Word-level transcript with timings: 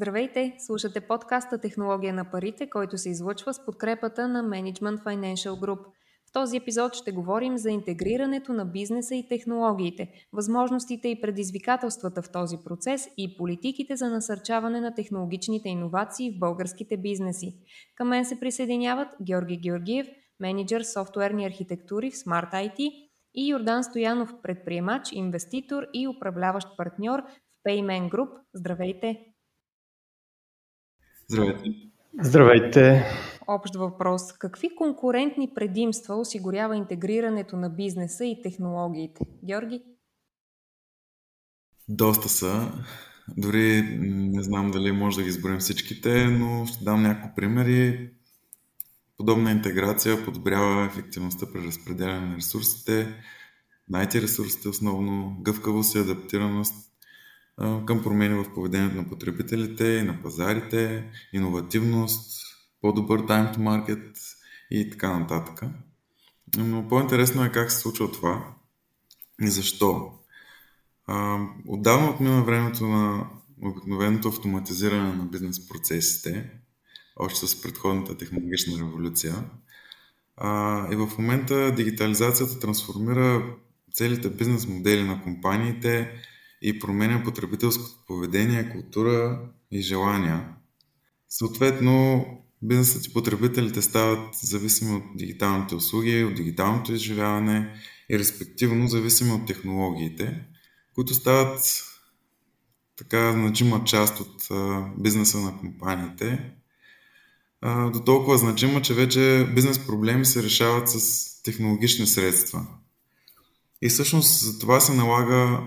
Здравейте! 0.00 0.54
Слушате 0.58 1.00
подкаста 1.00 1.58
Технология 1.58 2.14
на 2.14 2.30
парите, 2.30 2.70
който 2.70 2.98
се 2.98 3.10
излъчва 3.10 3.54
с 3.54 3.64
подкрепата 3.64 4.28
на 4.28 4.44
Management 4.44 5.02
Financial 5.02 5.50
Group. 5.50 5.78
В 6.28 6.32
този 6.32 6.56
епизод 6.56 6.94
ще 6.94 7.12
говорим 7.12 7.58
за 7.58 7.70
интегрирането 7.70 8.52
на 8.52 8.64
бизнеса 8.64 9.14
и 9.14 9.28
технологиите, 9.28 10.26
възможностите 10.32 11.08
и 11.08 11.20
предизвикателствата 11.20 12.22
в 12.22 12.32
този 12.32 12.56
процес 12.64 13.08
и 13.16 13.36
политиките 13.36 13.96
за 13.96 14.10
насърчаване 14.10 14.80
на 14.80 14.94
технологичните 14.94 15.68
иновации 15.68 16.30
в 16.30 16.38
българските 16.38 16.96
бизнеси. 16.96 17.54
Към 17.96 18.08
мен 18.08 18.24
се 18.24 18.40
присъединяват 18.40 19.08
Георги 19.22 19.56
Георгиев, 19.56 20.06
менеджер 20.40 20.82
софтуерни 20.82 21.46
архитектури 21.46 22.10
в 22.10 22.14
Smart 22.14 22.52
IT 22.52 22.90
и 23.34 23.48
Йордан 23.48 23.84
Стоянов, 23.84 24.34
предприемач, 24.42 25.12
инвеститор 25.12 25.86
и 25.94 26.08
управляващ 26.08 26.68
партньор 26.76 27.20
в 27.20 27.68
Payman 27.68 28.10
Group. 28.10 28.30
Здравейте! 28.54 29.29
Здравейте! 31.30 31.70
Здравейте! 32.20 33.04
Общ 33.46 33.74
въпрос. 33.74 34.32
Какви 34.32 34.74
конкурентни 34.76 35.50
предимства 35.54 36.14
осигурява 36.20 36.76
интегрирането 36.76 37.56
на 37.56 37.70
бизнеса 37.70 38.24
и 38.24 38.42
технологиите? 38.42 39.24
Георги? 39.44 39.82
Доста 41.88 42.28
са. 42.28 42.72
Дори 43.36 43.82
не 44.00 44.42
знам 44.42 44.70
дали 44.70 44.92
може 44.92 45.16
да 45.16 45.22
ги 45.22 45.28
изборим 45.28 45.58
всичките, 45.58 46.26
но 46.26 46.66
ще 46.66 46.84
дам 46.84 47.02
няколко 47.02 47.34
примери. 47.34 48.10
Подобна 49.16 49.50
интеграция 49.50 50.24
подобрява 50.24 50.84
ефективността 50.84 51.46
при 51.52 51.66
разпределяне 51.66 52.26
на 52.26 52.36
ресурсите, 52.36 53.14
най-ти 53.88 54.22
ресурсите 54.22 54.68
основно, 54.68 55.36
гъвкавост 55.42 55.94
и 55.94 55.98
адаптираност 55.98 56.89
към 57.60 58.02
промени 58.02 58.34
в 58.34 58.54
поведението 58.54 58.96
на 58.96 59.08
потребителите 59.08 60.02
на 60.02 60.22
пазарите, 60.22 61.10
иновативност, 61.32 62.46
по-добър 62.80 63.26
time 63.26 63.56
to 63.56 63.58
market 63.58 64.18
и 64.70 64.90
така 64.90 65.18
нататък. 65.18 65.62
Но 66.56 66.88
по-интересно 66.88 67.44
е 67.44 67.52
как 67.52 67.70
се 67.70 67.78
случва 67.78 68.12
това 68.12 68.54
и 69.42 69.48
защо. 69.48 70.12
отдавна 71.66 72.10
отмина 72.10 72.42
времето 72.42 72.86
на 72.86 73.30
обикновеното 73.62 74.28
автоматизиране 74.28 75.12
на 75.12 75.24
бизнес 75.24 75.68
процесите, 75.68 76.50
още 77.16 77.46
с 77.46 77.62
предходната 77.62 78.16
технологична 78.16 78.78
революция. 78.78 79.34
И 80.92 80.96
в 80.96 81.10
момента 81.18 81.74
дигитализацията 81.74 82.58
трансформира 82.58 83.56
целите 83.92 84.30
бизнес 84.30 84.66
модели 84.68 85.04
на 85.04 85.22
компаниите 85.22 86.12
и 86.62 86.78
променя 86.78 87.24
потребителското 87.24 88.04
поведение, 88.06 88.70
култура 88.70 89.40
и 89.70 89.82
желания. 89.82 90.48
Съответно, 91.28 92.26
бизнесът 92.62 93.06
и 93.06 93.12
потребителите 93.12 93.82
стават 93.82 94.34
зависими 94.34 94.96
от 94.96 95.02
дигиталните 95.16 95.74
услуги, 95.74 96.24
от 96.24 96.34
дигиталното 96.34 96.92
изживяване 96.92 97.74
и 98.10 98.18
респективно 98.18 98.88
зависими 98.88 99.32
от 99.32 99.46
технологиите, 99.46 100.44
които 100.94 101.14
стават 101.14 101.84
така 102.96 103.32
значима 103.32 103.84
част 103.84 104.20
от 104.20 104.48
бизнеса 104.98 105.38
на 105.38 105.58
компаниите 105.58 106.52
до 107.64 108.02
толкова 108.04 108.38
значима, 108.38 108.82
че 108.82 108.94
вече 108.94 109.48
бизнес 109.54 109.86
проблеми 109.86 110.26
се 110.26 110.42
решават 110.42 110.88
с 110.88 111.42
технологични 111.42 112.06
средства. 112.06 112.66
И 113.82 113.88
всъщност 113.88 114.40
за 114.40 114.58
това 114.58 114.80
се 114.80 114.94
налага 114.94 115.60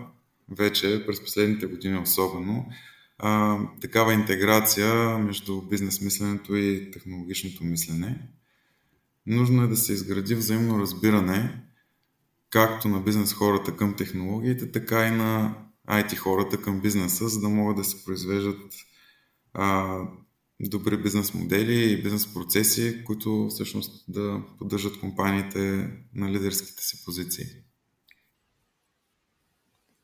вече, 0.51 1.03
през 1.05 1.21
последните 1.21 1.65
години 1.65 1.97
особено, 1.97 2.65
а, 3.17 3.59
такава 3.81 4.13
интеграция 4.13 5.17
между 5.17 5.61
бизнес 5.61 6.01
мисленето 6.01 6.55
и 6.55 6.91
технологичното 6.91 7.63
мислене. 7.63 8.29
Нужно 9.25 9.63
е 9.63 9.67
да 9.67 9.77
се 9.77 9.93
изгради 9.93 10.35
взаимно 10.35 10.79
разбиране 10.79 11.63
както 12.49 12.87
на 12.87 12.99
бизнес 12.99 13.33
хората 13.33 13.75
към 13.75 13.95
технологиите, 13.95 14.71
така 14.71 15.07
и 15.07 15.11
на 15.11 15.57
IT 15.89 16.15
хората 16.15 16.61
към 16.61 16.81
бизнеса, 16.81 17.27
за 17.29 17.39
да 17.39 17.49
могат 17.49 17.77
да 17.77 17.83
се 17.83 18.05
произвеждат 18.05 18.73
а, 19.53 19.97
добри 20.59 20.97
бизнес 20.97 21.33
модели 21.33 21.91
и 21.91 22.01
бизнес 22.01 22.33
процеси, 22.33 23.03
които 23.05 23.47
всъщност 23.49 24.05
да 24.07 24.41
поддържат 24.57 24.99
компаниите 24.99 25.89
на 26.15 26.31
лидерските 26.31 26.83
си 26.83 27.05
позиции. 27.05 27.45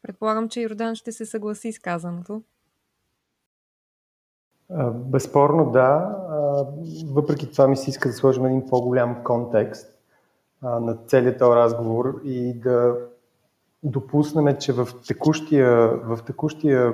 Предполагам, 0.02 0.50
че 0.50 0.62
Йордан 0.62 0.96
ще 0.96 1.12
се 1.12 1.26
съгласи 1.26 1.72
с 1.72 1.80
казаното. 1.80 2.42
Безспорно 4.94 5.72
да. 5.72 6.16
Въпреки 7.06 7.52
това 7.52 7.68
ми 7.68 7.78
се 7.78 7.90
иска 7.90 8.10
да 8.10 8.16
сложим 8.16 8.46
един 8.46 8.70
по-голям 8.70 9.24
контекст 9.24 10.00
на 10.62 10.98
целият 11.08 11.40
този 11.40 11.56
разговор 11.56 12.22
и 12.24 12.54
да 12.54 12.96
допуснем, 13.84 14.58
че 14.60 14.74
в 14.74 14.88
текущия, 15.08 15.88
в 15.88 16.20
текущия 16.26 16.94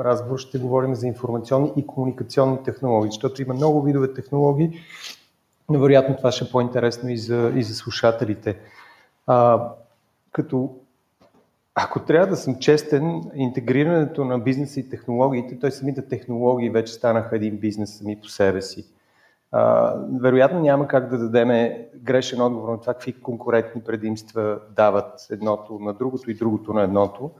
разговор 0.00 0.38
ще 0.38 0.58
говорим 0.58 0.94
за 0.94 1.06
информационни 1.06 1.72
и 1.76 1.86
комуникационни 1.86 2.62
технологии, 2.62 3.10
защото 3.10 3.42
има 3.42 3.54
много 3.54 3.82
видове 3.82 4.14
технологии, 4.14 4.80
но 5.70 5.78
вероятно 5.78 6.16
това 6.16 6.32
ще 6.32 6.44
е 6.44 6.50
по-интересно 6.52 7.08
и 7.08 7.18
за, 7.18 7.52
и 7.54 7.62
за 7.62 7.74
слушателите. 7.74 8.58
А, 9.26 9.68
като 10.32 10.76
ако 11.78 12.00
трябва 12.00 12.26
да 12.26 12.36
съм 12.36 12.54
честен, 12.58 13.22
интегрирането 13.34 14.24
на 14.24 14.38
бизнеса 14.38 14.80
и 14.80 14.88
технологиите, 14.88 15.58
т.е. 15.58 15.70
самите 15.70 16.08
технологии 16.08 16.70
вече 16.70 16.92
станаха 16.92 17.36
един 17.36 17.56
бизнес 17.56 17.98
сами 17.98 18.20
по 18.20 18.28
себе 18.28 18.62
си. 18.62 18.86
А, 19.52 19.94
вероятно 20.22 20.60
няма 20.60 20.88
как 20.88 21.08
да 21.08 21.18
дадем 21.18 21.72
грешен 21.96 22.40
отговор 22.40 22.68
на 22.68 22.80
това 22.80 22.92
какви 22.92 23.20
конкурентни 23.20 23.82
предимства 23.82 24.58
дават 24.76 25.26
едното 25.30 25.78
на 25.78 25.92
другото 25.92 26.30
и 26.30 26.34
другото 26.34 26.72
на 26.72 26.82
едното, 26.82 27.30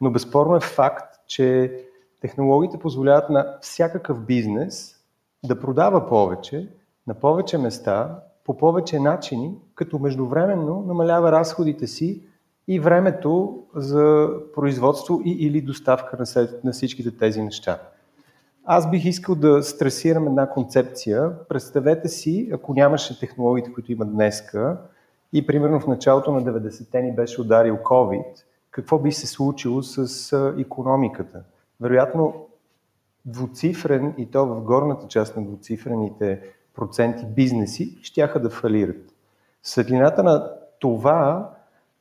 но 0.00 0.10
безспорно 0.10 0.56
е 0.56 0.60
факт, 0.60 1.14
че 1.26 1.72
технологиите 2.20 2.78
позволяват 2.78 3.30
на 3.30 3.58
всякакъв 3.60 4.24
бизнес 4.24 4.96
да 5.44 5.60
продава 5.60 6.08
повече, 6.08 6.68
на 7.06 7.14
повече 7.14 7.58
места, 7.58 8.18
по 8.44 8.56
повече 8.56 8.98
начини, 8.98 9.54
като 9.74 9.98
междувременно 9.98 10.84
намалява 10.86 11.32
разходите 11.32 11.86
си 11.86 12.22
и 12.68 12.80
времето 12.80 13.62
за 13.74 14.28
производство 14.54 15.20
и 15.24 15.30
или 15.30 15.60
доставка 15.60 16.16
на, 16.18 16.48
на 16.64 16.72
всичките 16.72 17.16
тези 17.16 17.42
неща. 17.42 17.78
Аз 18.64 18.90
бих 18.90 19.04
искал 19.04 19.34
да 19.34 19.62
стресирам 19.62 20.26
една 20.26 20.50
концепция. 20.50 21.32
Представете 21.48 22.08
си, 22.08 22.50
ако 22.52 22.74
нямаше 22.74 23.20
технологиите, 23.20 23.72
които 23.72 23.92
има 23.92 24.04
днеска, 24.04 24.78
и 25.32 25.46
примерно 25.46 25.80
в 25.80 25.86
началото 25.86 26.32
на 26.32 26.42
90-те 26.42 27.02
ни 27.02 27.14
беше 27.14 27.40
ударил 27.40 27.76
COVID, 27.76 28.24
какво 28.70 28.98
би 28.98 29.12
се 29.12 29.26
случило 29.26 29.82
с 29.82 30.32
економиката. 30.58 31.42
Вероятно, 31.80 32.46
двуцифрен 33.24 34.14
и 34.18 34.30
то 34.30 34.46
в 34.46 34.60
горната 34.60 35.08
част 35.08 35.36
на 35.36 35.42
двуцифрените 35.42 36.40
проценти 36.74 37.26
бизнеси 37.26 37.98
щяха 38.02 38.40
да 38.40 38.50
фалират. 38.50 39.14
Светлината 39.62 40.22
на 40.22 40.50
това 40.78 41.53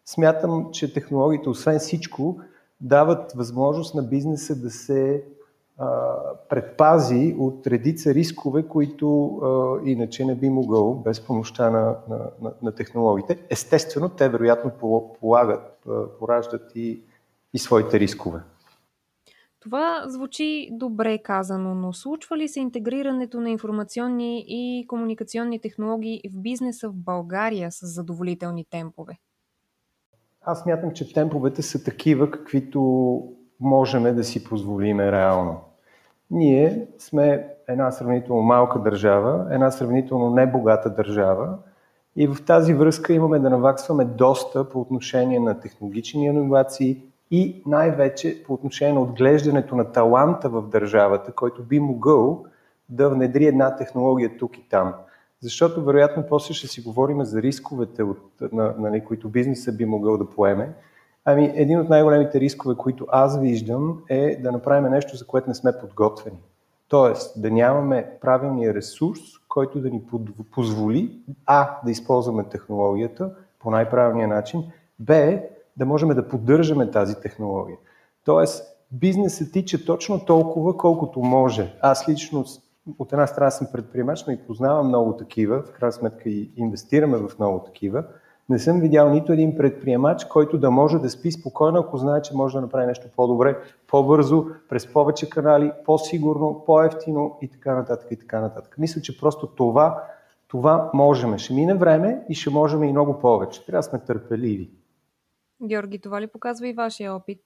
смятам, 0.05 0.69
че 0.71 0.93
технологиите, 0.93 1.49
освен 1.49 1.79
всичко, 1.79 2.39
дават 2.81 3.31
възможност 3.31 3.95
на 3.95 4.03
бизнеса 4.03 4.55
да 4.55 4.69
се 4.69 5.23
а, 5.77 6.17
предпази 6.49 7.35
от 7.39 7.67
редица 7.67 8.13
рискове, 8.13 8.67
които 8.67 9.25
а, 9.27 9.79
иначе 9.89 10.25
не 10.25 10.35
би 10.35 10.49
могъл 10.49 10.95
без 10.95 11.25
помощта 11.25 11.69
на, 11.69 11.97
на, 12.09 12.17
на, 12.41 12.53
на 12.61 12.71
технологиите. 12.71 13.39
Естествено, 13.49 14.09
те 14.09 14.29
вероятно 14.29 14.71
полагат, 15.19 15.87
пораждат 16.19 16.71
и, 16.75 17.01
и 17.53 17.59
своите 17.59 17.99
рискове. 17.99 18.39
Това 19.59 20.03
звучи 20.07 20.69
добре 20.71 21.17
казано, 21.17 21.75
но 21.75 21.93
случва 21.93 22.37
ли 22.37 22.47
се 22.47 22.59
интегрирането 22.59 23.41
на 23.41 23.49
информационни 23.49 24.45
и 24.47 24.87
комуникационни 24.87 25.59
технологии 25.59 26.21
в 26.33 26.41
бизнеса 26.41 26.89
в 26.89 26.93
България 26.93 27.71
с 27.71 27.87
задоволителни 27.87 28.65
темпове? 28.65 29.17
Аз 30.45 30.65
мятам, 30.65 30.91
че 30.91 31.13
темповете 31.13 31.61
са 31.61 31.83
такива, 31.83 32.31
каквито 32.31 32.81
можем 33.59 34.15
да 34.15 34.23
си 34.23 34.43
позволиме 34.43 35.11
реално. 35.11 35.59
Ние 36.31 36.87
сме 36.99 37.47
една 37.67 37.91
сравнително 37.91 38.41
малка 38.41 38.79
държава, 38.79 39.47
една 39.51 39.71
сравнително 39.71 40.29
небогата 40.29 40.89
държава 40.89 41.57
и 42.15 42.27
в 42.27 42.45
тази 42.45 42.73
връзка 42.73 43.13
имаме 43.13 43.39
да 43.39 43.49
наваксваме 43.49 44.05
доста 44.05 44.69
по 44.69 44.81
отношение 44.81 45.39
на 45.39 45.59
технологични 45.59 46.25
иновации 46.25 47.01
и 47.31 47.63
най-вече 47.65 48.43
по 48.43 48.53
отношение 48.53 48.93
на 48.93 49.01
отглеждането 49.01 49.75
на 49.75 49.91
таланта 49.91 50.49
в 50.49 50.69
държавата, 50.69 51.31
който 51.31 51.63
би 51.63 51.79
могъл 51.79 52.45
да 52.89 53.09
внедри 53.09 53.45
една 53.45 53.75
технология 53.75 54.37
тук 54.37 54.57
и 54.57 54.69
там. 54.69 54.93
Защото 55.43 55.83
вероятно 55.83 56.23
после 56.29 56.53
ще 56.53 56.67
си 56.67 56.81
говорим 56.81 57.23
за 57.25 57.41
рисковете, 57.41 58.03
от, 58.03 58.19
на, 58.51 58.73
на, 58.77 59.03
които 59.03 59.29
бизнеса 59.29 59.71
би 59.71 59.85
могъл 59.85 60.17
да 60.17 60.29
поеме. 60.29 60.73
Ами, 61.25 61.51
един 61.55 61.79
от 61.79 61.89
най-големите 61.89 62.39
рискове, 62.39 62.75
които 62.75 63.07
аз 63.09 63.39
виждам, 63.39 64.03
е 64.09 64.35
да 64.35 64.51
направим 64.51 64.91
нещо, 64.91 65.17
за 65.17 65.27
което 65.27 65.49
не 65.49 65.55
сме 65.55 65.79
подготвени. 65.81 66.37
Тоест 66.87 67.41
да 67.41 67.51
нямаме 67.51 68.09
правилния 68.21 68.73
ресурс, 68.73 69.19
който 69.49 69.79
да 69.81 69.89
ни 69.89 70.01
позволи 70.51 71.19
А. 71.45 71.79
да 71.85 71.91
използваме 71.91 72.43
технологията 72.43 73.31
по 73.59 73.71
най-правилния 73.71 74.27
начин, 74.27 74.63
Б. 74.99 75.39
да 75.77 75.85
можем 75.85 76.09
да 76.09 76.27
поддържаме 76.27 76.91
тази 76.91 77.15
технология. 77.15 77.77
Тоест, 78.25 78.63
бизнесът 78.91 79.51
тича 79.51 79.85
точно 79.85 80.25
толкова, 80.25 80.77
колкото 80.77 81.19
може. 81.19 81.75
Аз 81.81 82.09
лично 82.09 82.45
от 82.99 83.13
една 83.13 83.27
страна 83.27 83.51
съм 83.51 83.67
предприемач, 83.73 84.25
но 84.27 84.33
и 84.33 84.37
познавам 84.37 84.87
много 84.87 85.17
такива, 85.17 85.61
в 85.61 85.71
крайна 85.71 85.91
сметка 85.91 86.29
и 86.29 86.51
инвестираме 86.55 87.17
в 87.17 87.31
много 87.39 87.59
такива. 87.59 88.03
Не 88.49 88.59
съм 88.59 88.79
видял 88.79 89.09
нито 89.09 89.33
един 89.33 89.57
предприемач, 89.57 90.25
който 90.25 90.57
да 90.57 90.71
може 90.71 90.99
да 90.99 91.09
спи 91.09 91.31
спокойно, 91.31 91.79
ако 91.79 91.97
знае, 91.97 92.21
че 92.21 92.35
може 92.35 92.57
да 92.57 92.61
направи 92.61 92.85
нещо 92.85 93.07
по-добре, 93.15 93.57
по-бързо, 93.87 94.45
през 94.69 94.93
повече 94.93 95.29
канали, 95.29 95.71
по-сигурно, 95.85 96.63
по-ефтино 96.65 97.37
и 97.41 97.47
така 97.47 97.75
нататък 97.75 98.11
и 98.11 98.19
така 98.19 98.41
нататък. 98.41 98.75
Мисля, 98.77 99.01
че 99.01 99.19
просто 99.19 99.47
това, 99.47 100.03
това 100.47 100.91
можем. 100.93 101.37
Ще 101.37 101.53
мине 101.53 101.73
време 101.73 102.25
и 102.29 102.35
ще 102.35 102.49
можем 102.49 102.83
и 102.83 102.91
много 102.91 103.19
повече. 103.19 103.65
Трябва 103.65 103.79
да 103.79 103.83
сме 103.83 103.99
търпеливи. 103.99 104.69
Георги, 105.63 105.99
това 105.99 106.21
ли 106.21 106.27
показва 106.27 106.67
и 106.67 106.73
вашия 106.73 107.15
опит? 107.15 107.39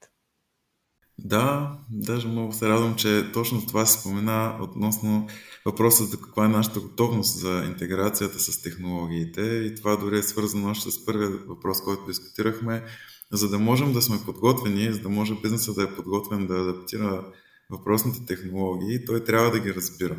Да, 1.19 1.77
даже 1.89 2.27
много 2.27 2.53
се 2.53 2.69
радвам, 2.69 2.95
че 2.95 3.31
точно 3.33 3.65
това 3.65 3.85
се 3.85 3.99
спомена 3.99 4.57
относно 4.61 5.27
въпросът 5.65 6.09
за 6.09 6.21
каква 6.21 6.45
е 6.45 6.49
нашата 6.49 6.79
готовност 6.79 7.39
за 7.39 7.63
интеграцията 7.67 8.39
с 8.39 8.61
технологиите. 8.61 9.41
И 9.41 9.75
това 9.75 9.95
дори 9.95 10.17
е 10.17 10.23
свързано 10.23 10.69
още 10.69 10.91
с 10.91 11.05
първия 11.05 11.29
въпрос, 11.29 11.81
който 11.83 12.05
дискутирахме, 12.05 12.83
за 13.31 13.49
да 13.49 13.59
можем 13.59 13.93
да 13.93 14.01
сме 14.01 14.19
подготвени, 14.25 14.93
за 14.93 14.99
да 14.99 15.09
може 15.09 15.35
бизнесът 15.41 15.75
да 15.75 15.83
е 15.83 15.95
подготвен 15.95 16.47
да 16.47 16.55
адаптира 16.55 17.25
въпросните 17.69 18.25
технологии, 18.25 19.05
той 19.05 19.23
трябва 19.23 19.51
да 19.51 19.59
ги 19.59 19.73
разбира. 19.73 20.17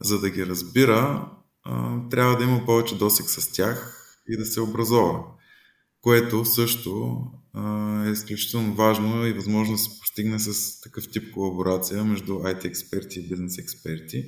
За 0.00 0.20
да 0.20 0.30
ги 0.30 0.46
разбира, 0.46 1.30
трябва 2.10 2.36
да 2.36 2.44
има 2.44 2.64
повече 2.66 2.98
досек 2.98 3.26
с 3.30 3.52
тях 3.52 4.02
и 4.28 4.36
да 4.36 4.46
се 4.46 4.60
образова 4.60 5.24
което 6.06 6.44
също 6.44 7.20
е 8.06 8.10
изключително 8.10 8.74
важно 8.74 9.26
и 9.26 9.32
възможно 9.32 9.74
да 9.74 9.78
се 9.78 10.00
постигне 10.00 10.38
с 10.38 10.80
такъв 10.80 11.10
тип 11.10 11.34
колаборация 11.34 12.04
между 12.04 12.32
IT 12.32 12.64
експерти 12.64 13.20
и 13.20 13.28
бизнес 13.28 13.58
експерти. 13.58 14.24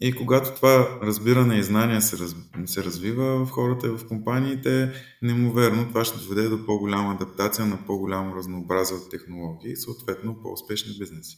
И 0.00 0.12
когато 0.12 0.54
това 0.54 0.98
разбиране 1.02 1.58
и 1.58 1.62
знание 1.62 2.00
се, 2.00 2.18
раз, 2.18 2.36
се 2.66 2.84
развива 2.84 3.46
в 3.46 3.50
хората 3.50 3.86
и 3.86 3.90
в 3.90 4.08
компаниите, 4.08 4.92
неимоверно 5.22 5.88
това 5.88 6.04
ще 6.04 6.18
доведе 6.18 6.48
до 6.48 6.66
по-голяма 6.66 7.12
адаптация 7.12 7.66
на 7.66 7.86
по-голямо 7.86 8.36
разнообразие 8.36 8.96
от 8.96 9.10
технологии 9.10 9.72
и 9.72 9.76
съответно 9.76 10.42
по-успешни 10.42 10.98
бизнеси. 10.98 11.36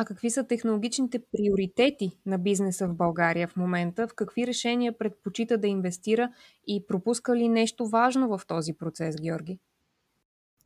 А 0.00 0.04
какви 0.04 0.30
са 0.30 0.44
технологичните 0.44 1.18
приоритети 1.32 2.10
на 2.26 2.38
бизнеса 2.38 2.88
в 2.88 2.94
България 2.94 3.48
в 3.48 3.56
момента? 3.56 4.08
В 4.08 4.14
какви 4.14 4.46
решения 4.46 4.98
предпочита 4.98 5.58
да 5.58 5.66
инвестира 5.66 6.30
и 6.66 6.84
пропуска 6.88 7.36
ли 7.36 7.48
нещо 7.48 7.88
важно 7.88 8.38
в 8.38 8.46
този 8.46 8.72
процес, 8.72 9.16
Георги? 9.22 9.58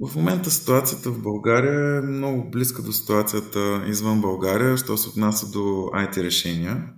В 0.00 0.16
момента 0.16 0.50
ситуацията 0.50 1.10
в 1.10 1.22
България 1.22 1.98
е 1.98 2.00
много 2.00 2.50
близка 2.50 2.82
до 2.82 2.92
ситуацията 2.92 3.84
извън 3.88 4.20
България, 4.20 4.76
що 4.76 4.96
се 4.96 5.08
отнася 5.08 5.50
до 5.50 5.58
IT 5.94 6.22
решения 6.22 6.92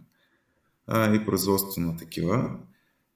а, 0.87 1.15
и 1.15 1.27
производството 1.27 1.81
на 1.81 1.97
такива. 1.97 2.51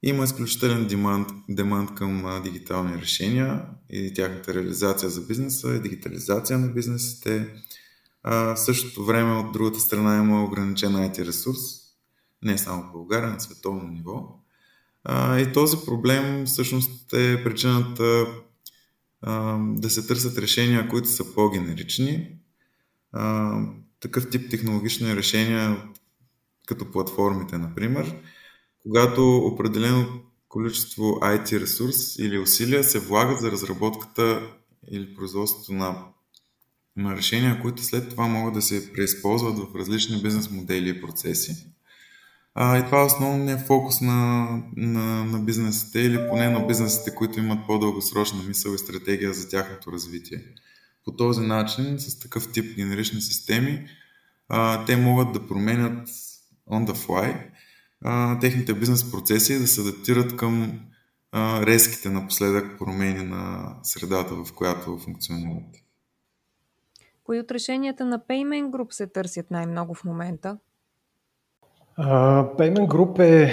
Има 0.03 0.23
изключителен 0.23 0.87
демант, 0.87 1.27
демант 1.49 1.95
към 1.95 2.41
дигитални 2.43 3.01
решения 3.01 3.65
и 3.89 4.13
тяхната 4.13 4.53
реализация 4.53 5.09
за 5.09 5.21
бизнеса, 5.21 5.75
и 5.75 5.81
дигитализация 5.81 6.57
на 6.57 6.67
бизнесите, 6.67 7.47
в 8.23 8.57
същото 8.57 9.05
време 9.05 9.37
от 9.37 9.51
другата 9.51 9.79
страна 9.79 10.17
има 10.17 10.43
ограничен 10.43 10.91
IT 10.91 11.25
ресурс, 11.25 11.59
не 12.41 12.57
само 12.57 12.83
в 12.83 12.91
България, 12.91 13.29
на 13.29 13.39
световно 13.39 13.87
ниво. 13.87 14.39
И 15.09 15.53
този 15.53 15.77
проблем 15.85 16.45
всъщност 16.45 17.13
е 17.13 17.43
причината 17.43 18.27
да 19.57 19.89
се 19.89 20.07
търсят 20.07 20.37
решения, 20.37 20.89
които 20.89 21.09
са 21.09 21.33
по-генерични. 21.33 22.37
Такъв 23.99 24.29
тип 24.29 24.49
технологични 24.49 25.15
решения, 25.15 25.89
като 26.67 26.91
платформите, 26.91 27.57
например, 27.57 28.21
когато 28.81 29.37
определено 29.37 30.21
количество 30.47 31.03
IT 31.03 31.59
ресурс 31.59 32.19
или 32.19 32.39
усилия 32.39 32.83
се 32.83 32.99
влагат 32.99 33.39
за 33.39 33.51
разработката 33.51 34.53
или 34.91 35.15
производството 35.15 35.73
на 35.73 36.05
на 36.97 37.15
решения, 37.15 37.61
които 37.61 37.83
след 37.83 38.09
това 38.09 38.27
могат 38.27 38.53
да 38.53 38.61
се 38.61 38.93
преизползват 38.93 39.57
в 39.57 39.75
различни 39.75 40.21
бизнес 40.21 40.51
модели 40.51 40.89
и 40.89 41.01
процеси. 41.01 41.67
А, 42.55 42.77
и 42.77 42.85
това 42.85 43.01
е 43.01 43.05
основният 43.05 43.67
фокус 43.67 44.01
на, 44.01 44.47
на, 44.75 45.25
на 45.25 45.39
бизнесите 45.39 45.99
или 45.99 46.27
поне 46.29 46.49
на 46.49 46.67
бизнесите, 46.67 47.15
които 47.15 47.39
имат 47.39 47.67
по-дългосрочна 47.67 48.43
мисъл 48.43 48.71
и 48.73 48.77
стратегия 48.77 49.33
за 49.33 49.49
тяхното 49.49 49.91
развитие. 49.91 50.43
По 51.05 51.11
този 51.11 51.41
начин, 51.41 51.99
с 51.99 52.19
такъв 52.19 52.51
тип 52.51 52.75
генерични 52.75 53.21
системи, 53.21 53.87
а, 54.49 54.85
те 54.85 54.97
могат 54.97 55.33
да 55.33 55.47
променят 55.47 56.09
on 56.71 56.85
the 56.87 57.07
fly 57.07 57.51
а, 58.01 58.39
техните 58.39 58.73
бизнес 58.73 59.11
процеси 59.11 59.53
и 59.53 59.59
да 59.59 59.67
се 59.67 59.81
адаптират 59.81 60.37
към 60.37 60.79
а, 61.31 61.65
резките 61.65 62.09
напоследък 62.09 62.77
промени 62.79 63.23
на 63.23 63.75
средата, 63.83 64.35
в 64.35 64.53
която 64.53 64.97
функционират. 64.97 65.75
Кои 67.31 67.39
от 67.39 67.51
решенията 67.51 68.05
на 68.05 68.19
Payment 68.19 68.69
Group 68.69 68.93
се 68.93 69.07
търсят 69.07 69.51
най-много 69.51 69.93
в 69.93 70.03
момента? 70.03 70.57
Uh, 71.99 72.55
Payment 72.57 72.87
Group 72.87 73.19
е 73.19 73.51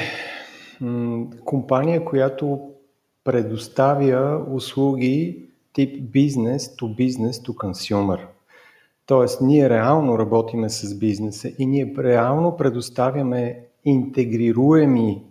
м- 0.81 1.27
компания, 1.45 2.05
която 2.05 2.71
предоставя 3.25 4.45
услуги 4.53 5.47
тип 5.73 6.13
бизнес 6.13 6.77
to 6.77 6.83
business 6.83 7.31
to 7.31 7.55
consumer. 7.55 8.21
Тоест, 9.07 9.41
ние 9.41 9.71
реално 9.71 10.19
работиме 10.19 10.69
с 10.69 10.99
бизнеса 10.99 11.51
и 11.59 11.67
ние 11.67 11.95
реално 11.99 12.57
предоставяме 12.57 13.65
интегрируеми 13.85 15.23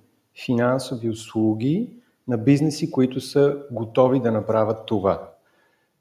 финансови 0.45 1.09
услуги 1.09 1.89
на 2.27 2.37
бизнеси, 2.37 2.91
които 2.91 3.21
са 3.21 3.57
готови 3.71 4.19
да 4.19 4.31
направят 4.31 4.85
това. 4.85 5.29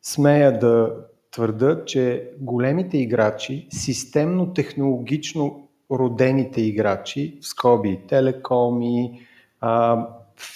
Смея 0.02 0.58
да 0.58 0.96
твърда, 1.36 1.84
че 1.84 2.30
големите 2.40 2.98
играчи, 2.98 3.66
системно 3.70 4.52
технологично 4.52 5.68
родените 5.90 6.60
играчи, 6.62 7.38
в 7.42 7.46
скоби, 7.46 8.00
телекоми, 8.08 9.20
а, 9.60 10.06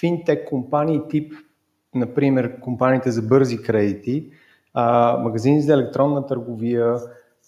финтек 0.01 0.49
компании 0.49 1.01
тип, 1.11 1.33
например, 1.95 2.61
компаниите 2.61 3.11
за 3.11 3.23
бързи 3.23 3.63
кредити, 3.63 4.27
а, 4.75 5.17
магазини 5.19 5.63
за 5.63 5.73
електронна 5.73 6.27
търговия 6.27 6.97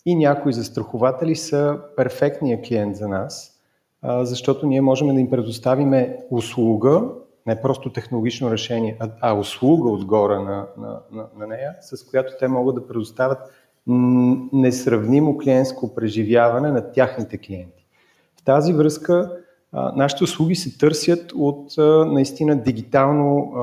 и 0.06 0.14
някои 0.14 0.52
застрахователи 0.52 1.36
са 1.36 1.78
перфектният 1.96 2.66
клиент 2.66 2.96
за 2.96 3.08
нас, 3.08 3.60
а, 4.02 4.24
защото 4.24 4.66
ние 4.66 4.80
можем 4.80 5.14
да 5.14 5.20
им 5.20 5.30
предоставиме 5.30 6.18
услуга, 6.30 7.02
не 7.46 7.62
просто 7.62 7.92
технологично 7.92 8.50
решение, 8.50 8.96
а, 9.00 9.10
а 9.20 9.34
услуга 9.34 9.90
отгоре 9.90 10.34
на, 10.34 10.66
на, 10.78 11.00
на, 11.12 11.26
на 11.38 11.46
нея, 11.46 11.74
с 11.80 12.04
която 12.10 12.32
те 12.38 12.48
могат 12.48 12.74
да 12.74 12.86
предоставят 12.86 13.38
несравнимо 13.86 15.38
клиентско 15.38 15.94
преживяване 15.94 16.72
на 16.72 16.92
тяхните 16.92 17.38
клиенти. 17.38 17.86
В 18.40 18.44
тази 18.44 18.72
връзка 18.72 19.38
а, 19.72 19.92
нашите 19.96 20.24
услуги 20.24 20.54
се 20.54 20.78
търсят 20.78 21.32
от 21.34 21.78
а, 21.78 21.82
наистина 22.04 22.62
дигитално 22.62 23.52
а, 23.56 23.60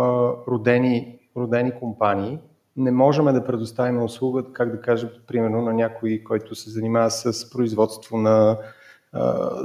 родени, 0.51 1.19
родени 1.37 1.71
компании. 1.71 2.39
Не 2.77 2.91
можем 2.91 3.25
да 3.25 3.45
предоставим 3.45 4.03
услуга, 4.03 4.43
как 4.53 4.71
да 4.71 4.81
кажа, 4.81 5.09
примерно 5.27 5.61
на 5.61 5.73
някой, 5.73 6.23
който 6.27 6.55
се 6.55 6.69
занимава 6.69 7.11
с 7.11 7.49
производство 7.49 8.17
на 8.17 8.57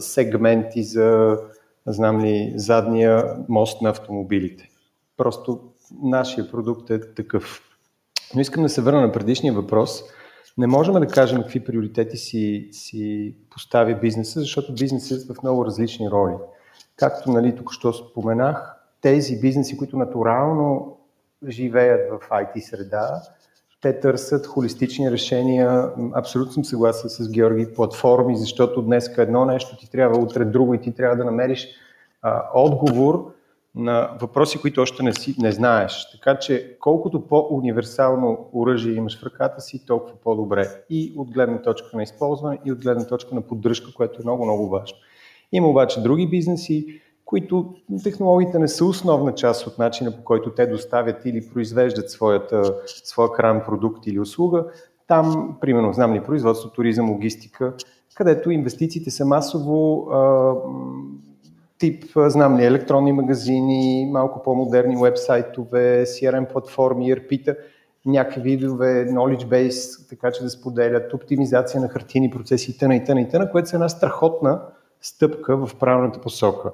сегменти 0.01 0.83
за 0.83 1.39
знам 1.87 2.21
ли, 2.21 2.53
задния 2.57 3.37
мост 3.49 3.83
на 3.83 3.91
автомобилите. 3.91 4.69
Просто 5.17 5.61
нашия 6.03 6.51
продукт 6.51 6.91
е 6.91 7.15
такъв. 7.15 7.61
Но 8.35 8.41
искам 8.41 8.63
да 8.63 8.69
се 8.69 8.83
върна 8.83 9.01
на 9.01 9.13
предишния 9.13 9.53
въпрос. 9.53 10.03
Не 10.59 10.67
можем 10.67 10.95
да 10.95 11.07
кажем 11.07 11.43
какви 11.43 11.65
приоритети 11.65 12.17
си, 12.17 12.69
си 12.73 13.35
поставя 13.51 13.95
бизнеса, 13.95 14.41
защото 14.41 14.75
бизнесът 14.75 15.31
е 15.31 15.35
в 15.35 15.43
много 15.43 15.65
различни 15.65 16.11
роли. 16.11 16.35
Както 16.97 17.31
нали, 17.31 17.57
тук 17.57 17.73
що 17.73 17.93
споменах, 17.93 18.77
тези 19.01 19.41
бизнеси, 19.41 19.77
които 19.77 19.97
натурално 19.97 20.97
живеят 21.49 22.11
в 22.11 22.29
IT 22.29 22.61
среда, 22.61 23.23
те 23.85 24.01
търсят 24.01 24.47
холистични 24.47 25.11
решения. 25.11 25.91
Абсолютно 26.15 26.53
съм 26.53 26.65
съгласен 26.65 27.11
с 27.11 27.31
Георги, 27.31 27.75
платформи, 27.75 28.37
защото 28.37 28.83
днес 28.83 29.19
едно 29.19 29.45
нещо 29.45 29.77
ти 29.77 29.91
трябва, 29.91 30.19
утре 30.19 30.45
друго 30.45 30.75
и 30.75 30.81
ти 30.81 30.95
трябва 30.95 31.17
да 31.17 31.25
намериш 31.25 31.69
а, 32.23 32.43
отговор 32.55 33.35
на 33.75 34.11
въпроси, 34.21 34.61
които 34.61 34.81
още 34.81 35.03
не, 35.03 35.13
си, 35.13 35.35
не 35.39 35.53
знаеш. 35.53 36.07
Така 36.13 36.39
че 36.39 36.77
колкото 36.81 37.27
по-универсално 37.27 38.49
оръжие 38.53 38.95
имаш 38.95 39.21
в 39.21 39.23
ръката 39.23 39.61
си, 39.61 39.87
толкова 39.87 40.17
по-добре. 40.25 40.69
И 40.91 41.15
от 41.17 41.31
гледна 41.31 41.63
точка 41.63 41.97
на 41.97 42.03
използване, 42.03 42.59
и 42.65 42.73
от 42.73 42.83
гледна 42.83 43.07
точка 43.07 43.35
на 43.35 43.43
поддръжка, 43.43 43.95
което 43.95 44.21
е 44.21 44.25
много, 44.25 44.45
много 44.45 44.69
важно. 44.69 44.97
Има 45.53 45.69
обаче 45.69 46.01
други 46.01 46.29
бизнеси, 46.29 47.01
които 47.25 47.75
технологиите 48.03 48.59
не 48.59 48.69
са 48.69 48.85
основна 48.85 49.35
част 49.35 49.67
от 49.67 49.79
начина 49.79 50.17
по 50.17 50.25
който 50.25 50.51
те 50.51 50.67
доставят 50.67 51.25
или 51.25 51.49
произвеждат 51.53 52.11
своята, 52.11 52.75
своя 52.87 53.33
крайен 53.33 53.63
продукт 53.67 54.07
или 54.07 54.21
услуга. 54.21 54.67
Там, 55.07 55.57
примерно, 55.61 55.93
знам 55.93 56.15
ли, 56.15 56.25
производство, 56.25 56.71
туризъм, 56.71 57.11
логистика, 57.11 57.75
където 58.15 58.51
инвестициите 58.51 59.11
са 59.11 59.25
масово 59.25 60.09
а, 60.11 60.55
тип, 61.79 62.05
знам 62.17 62.59
ли, 62.59 62.65
електронни 62.65 63.13
магазини, 63.13 64.11
малко 64.13 64.43
по-модерни 64.43 64.97
вебсайтове, 65.03 66.05
CRM 66.07 66.53
платформи, 66.53 67.15
ERP-та, 67.15 67.55
някакви 68.07 68.41
видове 68.41 69.07
knowledge 69.09 69.45
base, 69.45 70.09
така 70.09 70.33
че 70.33 70.43
да 70.43 70.51
споделят, 70.51 71.15
оптимизация 71.15 71.81
на 71.81 71.89
хартини 71.89 72.31
процеси 72.31 72.71
и 72.71 72.79
т.н. 72.79 72.95
и 72.95 73.05
т.н. 73.05 73.21
и 73.21 73.29
т.н. 73.29 73.51
което 73.51 73.69
е 73.73 73.77
една 73.77 73.89
страхотна 73.89 74.61
стъпка 75.05 75.67
в 75.67 75.77
правилната 75.81 76.21
посока. 76.21 76.73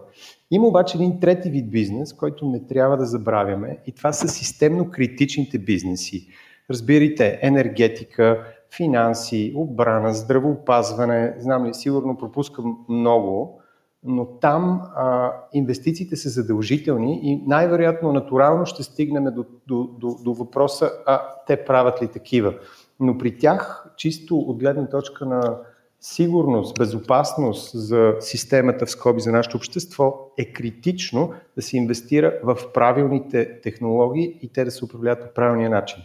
Има 0.50 0.66
обаче 0.66 0.96
един 0.96 1.20
трети 1.20 1.50
вид 1.50 1.70
бизнес, 1.70 2.12
който 2.12 2.46
не 2.46 2.66
трябва 2.66 2.96
да 2.96 3.06
забравяме 3.06 3.78
и 3.86 3.92
това 3.92 4.12
са 4.12 4.28
системно 4.28 4.90
критичните 4.90 5.58
бизнеси. 5.58 6.28
Разбирайте, 6.70 7.38
енергетика, 7.42 8.44
финанси, 8.76 9.52
обрана, 9.56 10.14
здравоопазване, 10.14 11.34
знам 11.38 11.66
ли, 11.66 11.74
сигурно 11.74 12.16
пропускам 12.16 12.78
много, 12.88 13.60
но 14.04 14.26
там 14.26 14.82
а, 14.94 15.32
инвестициите 15.52 16.16
са 16.16 16.28
задължителни 16.28 17.20
и 17.22 17.42
най-вероятно 17.46 18.12
натурално 18.12 18.66
ще 18.66 18.82
стигнем 18.82 19.24
до, 19.24 19.44
до, 19.68 19.90
до, 19.98 20.16
до 20.24 20.34
въпроса, 20.34 20.90
а 21.06 21.22
те 21.46 21.64
правят 21.64 22.02
ли 22.02 22.08
такива. 22.08 22.54
Но 23.00 23.18
при 23.18 23.38
тях, 23.38 23.92
чисто 23.96 24.36
от 24.38 24.58
гледна 24.58 24.88
точка 24.88 25.26
на 25.26 25.56
сигурност, 26.00 26.78
безопасност 26.78 27.70
за 27.74 28.14
системата 28.20 28.86
в 28.86 28.90
скоби 28.90 29.20
за 29.20 29.32
нашето 29.32 29.56
общество, 29.56 30.32
е 30.38 30.52
критично 30.52 31.32
да 31.56 31.62
се 31.62 31.76
инвестира 31.76 32.40
в 32.42 32.58
правилните 32.74 33.60
технологии 33.60 34.38
и 34.42 34.52
те 34.52 34.64
да 34.64 34.70
се 34.70 34.84
управляват 34.84 35.22
по 35.24 35.34
правилния 35.34 35.70
начин. 35.70 36.02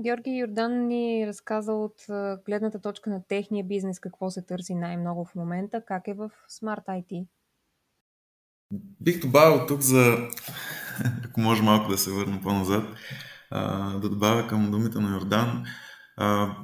Георги 0.00 0.30
Йордан 0.30 0.86
ни 0.86 1.26
разказа 1.26 1.72
от 1.72 1.94
гледната 2.44 2.80
точка 2.80 3.10
на 3.10 3.22
техния 3.28 3.64
бизнес 3.64 4.00
какво 4.00 4.30
се 4.30 4.42
търси 4.42 4.74
най-много 4.74 5.24
в 5.24 5.34
момента, 5.34 5.82
как 5.86 6.08
е 6.08 6.14
в 6.14 6.30
Smart 6.50 6.86
IT. 6.86 7.26
Бих 9.00 9.20
добавил 9.20 9.66
тук 9.66 9.80
за, 9.80 10.16
ако 11.24 11.40
може 11.40 11.62
малко 11.62 11.90
да 11.90 11.98
се 11.98 12.10
върна 12.10 12.40
по-назад, 12.42 12.84
да 14.00 14.08
добавя 14.08 14.46
към 14.48 14.70
думите 14.70 14.98
на 14.98 15.10
Йордан. 15.10 15.64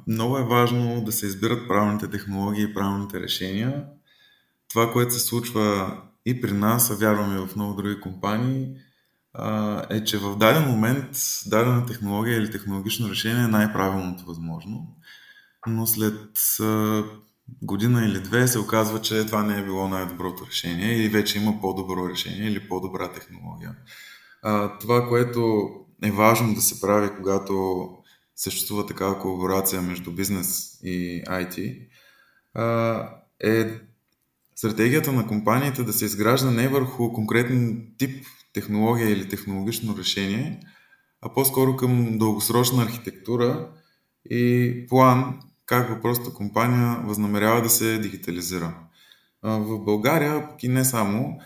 Много 0.07 0.39
е 0.39 0.45
важно 0.45 1.05
да 1.05 1.13
се 1.13 1.27
избират 1.27 1.69
правилните 1.69 2.11
технологии 2.11 2.63
и 2.63 2.75
правилните 2.75 3.21
решения. 3.21 3.85
Това, 4.71 4.93
което 4.93 5.15
се 5.15 5.21
случва 5.21 5.97
и 6.27 6.41
при 6.41 6.53
нас, 6.53 6.91
а 6.91 6.95
вярваме 6.95 7.47
в 7.47 7.57
много 7.57 7.75
други 7.75 8.01
компании, 8.01 8.69
е, 9.91 10.05
че 10.05 10.19
в 10.19 10.37
даден 10.37 10.69
момент 10.71 11.07
дадена 11.47 11.87
технология 11.87 12.37
или 12.37 12.51
технологично 12.51 13.11
решение 13.11 13.45
е 13.45 13.49
най-правилното 13.49 14.25
възможно, 14.25 14.97
но 15.67 15.87
след 15.87 16.31
година 17.63 18.07
или 18.07 18.21
две 18.21 18.49
се 18.49 18.59
оказва, 18.59 19.01
че 19.01 19.27
това 19.27 19.43
не 19.43 19.59
е 19.59 19.65
било 19.65 19.89
най-доброто 19.89 20.47
решение 20.47 20.97
или 20.97 21.09
вече 21.09 21.39
има 21.39 21.61
по-добро 21.61 22.09
решение 22.09 22.47
или 22.47 22.69
по-добра 22.69 23.13
технология. 23.13 23.77
Това, 24.81 25.09
което 25.09 25.71
е 26.03 26.11
важно 26.11 26.55
да 26.55 26.61
се 26.61 26.81
прави, 26.81 27.11
когато 27.17 27.89
съществува 28.43 28.87
такава 28.87 29.19
колаборация 29.19 29.83
между 29.83 30.13
бизнес 30.13 30.79
и 30.85 31.23
IT, 31.27 31.87
е 33.45 33.81
стратегията 34.57 35.13
на 35.13 35.27
компаниите 35.27 35.83
да 35.83 35.93
се 35.93 36.05
изгражда 36.05 36.51
не 36.51 36.69
върху 36.69 37.13
конкретен 37.13 37.87
тип 37.99 38.27
технология 38.53 39.11
или 39.11 39.29
технологично 39.29 39.97
решение, 39.99 40.61
а 41.21 41.35
по-скоро 41.35 41.77
към 41.77 42.19
дългосрочна 42.19 42.83
архитектура 42.83 43.69
и 44.31 44.87
план 44.89 45.41
как 45.67 45.89
въпросната 45.89 46.35
компания 46.35 47.01
възнамерява 47.05 47.63
да 47.63 47.71
се 47.71 47.99
дигитализира. 47.99 48.75
В 49.43 49.79
България, 49.79 50.49
пък 50.49 50.63
и 50.63 50.69
не 50.69 50.85
само, 50.85 51.39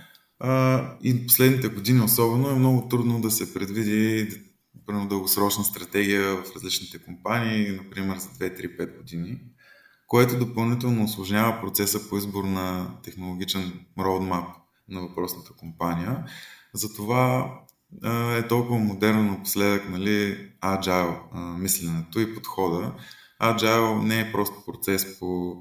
и 1.02 1.26
последните 1.26 1.68
години 1.68 2.00
особено, 2.00 2.50
е 2.50 2.58
много 2.58 2.88
трудно 2.88 3.20
да 3.20 3.30
се 3.30 3.54
предвиди 3.54 4.28
дългосрочна 4.92 5.64
стратегия 5.64 6.36
в 6.36 6.52
различните 6.56 7.04
компании, 7.04 7.76
например 7.76 8.16
за 8.16 8.28
2-3-5 8.28 8.96
години, 8.96 9.40
което 10.06 10.38
допълнително 10.38 11.04
осложнява 11.04 11.60
процеса 11.60 12.08
по 12.08 12.16
избор 12.16 12.44
на 12.44 12.96
технологичен 13.02 13.80
roadmap 13.98 14.46
на 14.88 15.00
въпросната 15.00 15.52
компания 15.52 16.24
затова 16.76 17.52
е 18.38 18.48
толкова 18.48 18.78
модерно 18.78 19.22
напоследък 19.22 19.88
нали, 19.88 20.48
agile 20.62 21.18
мисленето 21.58 22.20
и 22.20 22.34
подхода. 22.34 22.92
Agile 23.42 24.02
не 24.02 24.20
е 24.20 24.32
просто 24.32 24.64
процес 24.66 25.18
по 25.18 25.56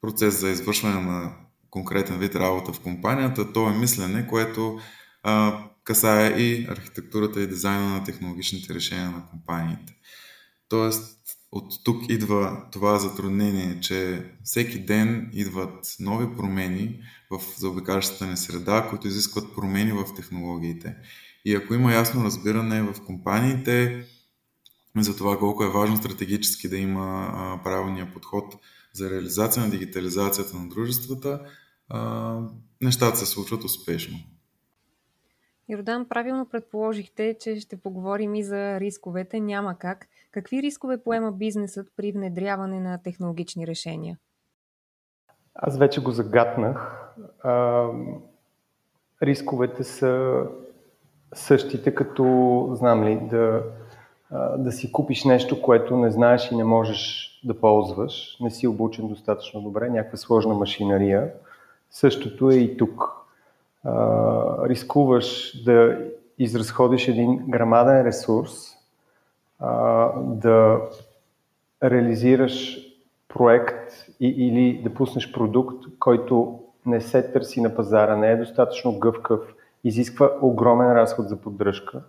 процес 0.00 0.40
за 0.40 0.50
извършване 0.50 1.00
на 1.00 1.32
конкретен 1.70 2.18
вид 2.18 2.36
работа 2.36 2.72
в 2.72 2.80
компанията, 2.80 3.52
то 3.52 3.68
е 3.68 3.78
мислене, 3.78 4.26
което 4.26 4.78
а, 5.22 5.64
касае 5.88 6.40
и 6.40 6.66
архитектурата 6.70 7.42
и 7.42 7.46
дизайна 7.46 7.88
на 7.88 8.04
технологичните 8.04 8.74
решения 8.74 9.10
на 9.10 9.26
компаниите. 9.30 9.94
Тоест, 10.68 11.18
от 11.52 11.84
тук 11.84 12.10
идва 12.10 12.64
това 12.72 12.98
затруднение, 12.98 13.80
че 13.80 14.24
всеки 14.44 14.78
ден 14.78 15.30
идват 15.32 15.96
нови 16.00 16.36
промени 16.36 17.00
в 17.30 17.40
заобикалящата 17.56 18.26
ни 18.26 18.36
среда, 18.36 18.86
които 18.90 19.08
изискват 19.08 19.54
промени 19.54 19.92
в 19.92 20.04
технологиите. 20.16 20.96
И 21.44 21.54
ако 21.54 21.74
има 21.74 21.92
ясно 21.92 22.24
разбиране 22.24 22.82
в 22.82 22.94
компаниите 23.06 24.04
за 24.96 25.16
това 25.16 25.38
колко 25.38 25.64
е 25.64 25.70
важно 25.70 25.96
стратегически 25.96 26.68
да 26.68 26.76
има 26.76 27.60
правилния 27.64 28.12
подход 28.12 28.54
за 28.92 29.10
реализация 29.10 29.62
на 29.62 29.70
дигитализацията 29.70 30.56
на 30.56 30.68
дружествата, 30.68 31.40
нещата 32.80 33.16
се 33.16 33.26
случват 33.26 33.64
успешно. 33.64 34.18
Йордан, 35.68 36.08
правилно 36.08 36.46
предположихте, 36.46 37.36
че 37.40 37.60
ще 37.60 37.76
поговорим 37.76 38.34
и 38.34 38.44
за 38.44 38.80
рисковете. 38.80 39.40
Няма 39.40 39.78
как. 39.78 40.06
Какви 40.30 40.62
рискове 40.62 41.02
поема 41.02 41.32
бизнесът 41.32 41.88
при 41.96 42.12
внедряване 42.12 42.80
на 42.80 43.02
технологични 43.02 43.66
решения? 43.66 44.18
Аз 45.54 45.78
вече 45.78 46.02
го 46.02 46.10
загатнах. 46.10 47.08
А, 47.42 47.86
рисковете 49.22 49.84
са 49.84 50.42
същите, 51.34 51.94
като, 51.94 52.68
знам 52.72 53.04
ли, 53.04 53.20
да, 53.30 53.62
да 54.58 54.72
си 54.72 54.92
купиш 54.92 55.24
нещо, 55.24 55.62
което 55.62 55.96
не 55.96 56.10
знаеш 56.10 56.50
и 56.50 56.56
не 56.56 56.64
можеш 56.64 57.30
да 57.44 57.60
ползваш, 57.60 58.36
не 58.40 58.50
си 58.50 58.66
обучен 58.66 59.08
достатъчно 59.08 59.60
добре, 59.60 59.90
някаква 59.90 60.18
сложна 60.18 60.54
машинария. 60.54 61.32
Същото 61.90 62.50
е 62.50 62.54
и 62.54 62.76
тук. 62.76 63.17
Рискуваш 64.64 65.62
да 65.64 65.98
изразходиш 66.38 67.08
един 67.08 67.36
грамаден 67.48 68.06
ресурс, 68.06 68.52
а, 69.60 70.12
да 70.22 70.80
реализираш 71.82 72.78
проект 73.28 73.92
и, 74.20 74.28
или 74.28 74.82
да 74.82 74.94
пуснеш 74.94 75.32
продукт, 75.32 75.84
който 75.98 76.60
не 76.86 77.00
се 77.00 77.32
търси 77.32 77.60
на 77.60 77.74
пазара, 77.74 78.16
не 78.16 78.30
е 78.30 78.36
достатъчно 78.36 78.98
гъвкав, 78.98 79.40
изисква 79.84 80.30
огромен 80.42 80.92
разход 80.92 81.28
за 81.28 81.36
поддръжка. 81.36 82.02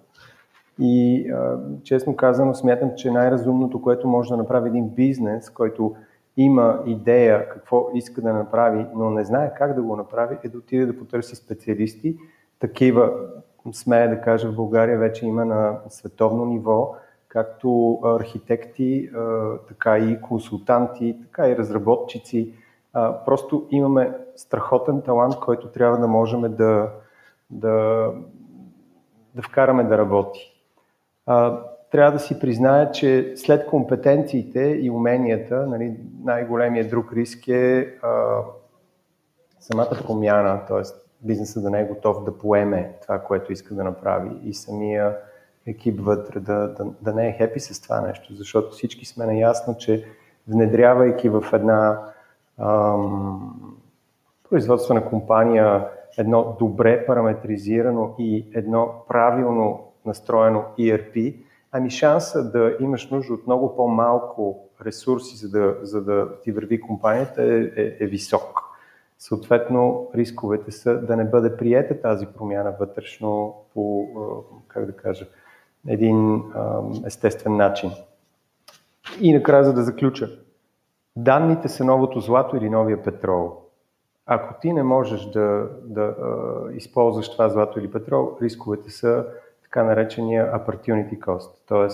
И 0.79 1.25
а, 1.31 1.57
честно 1.83 2.15
казано, 2.15 2.53
смятам, 2.53 2.91
че 2.97 3.11
най-разумното, 3.11 3.81
което 3.81 4.07
може 4.07 4.29
да 4.29 4.37
направи 4.37 4.69
един 4.69 4.89
бизнес, 4.89 5.49
който 5.49 5.95
има 6.41 6.83
идея 6.85 7.49
какво 7.49 7.89
иска 7.93 8.21
да 8.21 8.33
направи, 8.33 8.85
но 8.95 9.09
не 9.09 9.23
знае 9.23 9.53
как 9.53 9.73
да 9.73 9.81
го 9.81 9.95
направи, 9.95 10.37
е 10.43 10.49
да 10.49 10.57
отиде 10.57 10.85
да 10.85 10.97
потърси 10.97 11.35
специалисти. 11.35 12.17
Такива, 12.59 13.11
смея 13.71 14.09
да 14.09 14.21
кажа, 14.21 14.51
в 14.51 14.55
България 14.55 14.99
вече 14.99 15.25
има 15.25 15.45
на 15.45 15.79
световно 15.89 16.45
ниво, 16.45 16.95
както 17.27 17.99
архитекти, 18.03 19.09
така 19.67 19.97
и 19.97 20.21
консултанти, 20.21 21.17
така 21.21 21.49
и 21.49 21.57
разработчици. 21.57 22.53
Просто 23.25 23.67
имаме 23.71 24.17
страхотен 24.35 25.01
талант, 25.01 25.35
който 25.35 25.67
трябва 25.67 25.97
да 25.97 26.07
можем 26.07 26.41
да, 26.41 26.91
да, 27.49 28.07
да 29.35 29.41
вкараме 29.41 29.83
да 29.83 29.97
работи. 29.97 30.63
Трябва 31.91 32.11
да 32.11 32.19
си 32.19 32.39
призная, 32.39 32.91
че 32.91 33.33
след 33.35 33.65
компетенциите 33.65 34.77
и 34.81 34.91
уменията, 34.91 35.67
нали, 35.67 35.97
най-големият 36.23 36.89
друг 36.89 37.13
риск 37.13 37.47
е 37.47 37.93
а, 38.01 38.41
самата 39.59 40.03
промяна, 40.05 40.65
т.е. 40.67 40.81
бизнеса 41.21 41.61
да 41.61 41.69
не 41.69 41.81
е 41.81 41.87
готов 41.87 42.23
да 42.23 42.37
поеме 42.37 42.91
това, 43.01 43.19
което 43.19 43.53
иска 43.53 43.75
да 43.75 43.83
направи 43.83 44.29
и 44.43 44.53
самия 44.53 45.17
екип 45.67 45.99
вътре 46.01 46.39
да, 46.39 46.73
да, 46.73 46.85
да 47.01 47.13
не 47.13 47.27
е 47.27 47.33
хепи 47.33 47.59
с 47.59 47.81
това 47.81 48.01
нещо, 48.01 48.33
защото 48.33 48.69
всички 48.69 49.05
сме 49.05 49.25
наясно, 49.25 49.77
че 49.77 50.05
внедрявайки 50.47 51.29
в 51.29 51.43
една 51.53 51.99
ам, 52.59 53.81
производствена 54.49 55.05
компания 55.05 55.87
едно 56.17 56.55
добре 56.59 57.05
параметризирано 57.05 58.15
и 58.19 58.45
едно 58.53 58.93
правилно 59.07 59.91
настроено 60.05 60.63
ERP, 60.79 61.35
ами 61.71 61.89
шанса 61.89 62.51
да 62.51 62.75
имаш 62.79 63.09
нужда 63.09 63.33
от 63.33 63.47
много 63.47 63.75
по-малко 63.75 64.69
ресурси, 64.85 65.37
за 65.37 65.49
да, 65.49 65.75
за 65.81 66.03
да 66.03 66.39
ти 66.41 66.51
върви 66.51 66.81
компанията 66.81 67.43
е, 67.43 67.71
е, 67.75 67.97
е 67.99 68.05
висок. 68.07 68.59
Съответно, 69.19 70.11
рисковете 70.15 70.71
са 70.71 71.01
да 71.01 71.15
не 71.15 71.25
бъде 71.25 71.57
приета 71.57 72.01
тази 72.01 72.25
промяна 72.25 72.73
вътрешно 72.79 73.55
по, 73.73 74.07
как 74.67 74.85
да 74.85 74.95
кажа, 74.95 75.27
един 75.87 76.43
естествен 77.05 77.55
начин. 77.55 77.91
И 79.21 79.33
накрая, 79.33 79.63
за 79.63 79.73
да 79.73 79.83
заключа, 79.83 80.29
данните 81.15 81.67
са 81.67 81.85
новото 81.85 82.19
злато 82.19 82.57
или 82.57 82.69
новия 82.69 83.03
петрол. 83.03 83.57
Ако 84.25 84.59
ти 84.61 84.73
не 84.73 84.83
можеш 84.83 85.25
да, 85.25 85.69
да 85.83 86.15
използваш 86.73 87.31
това 87.31 87.49
злато 87.49 87.79
или 87.79 87.91
петрол, 87.91 88.37
рисковете 88.41 88.89
са 88.89 89.25
така 89.69 89.83
наречения 89.83 90.51
opportunity 90.53 91.19
cost, 91.19 91.51
т.е. 91.67 91.87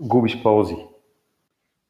губиш 0.00 0.42
ползи. 0.42 0.76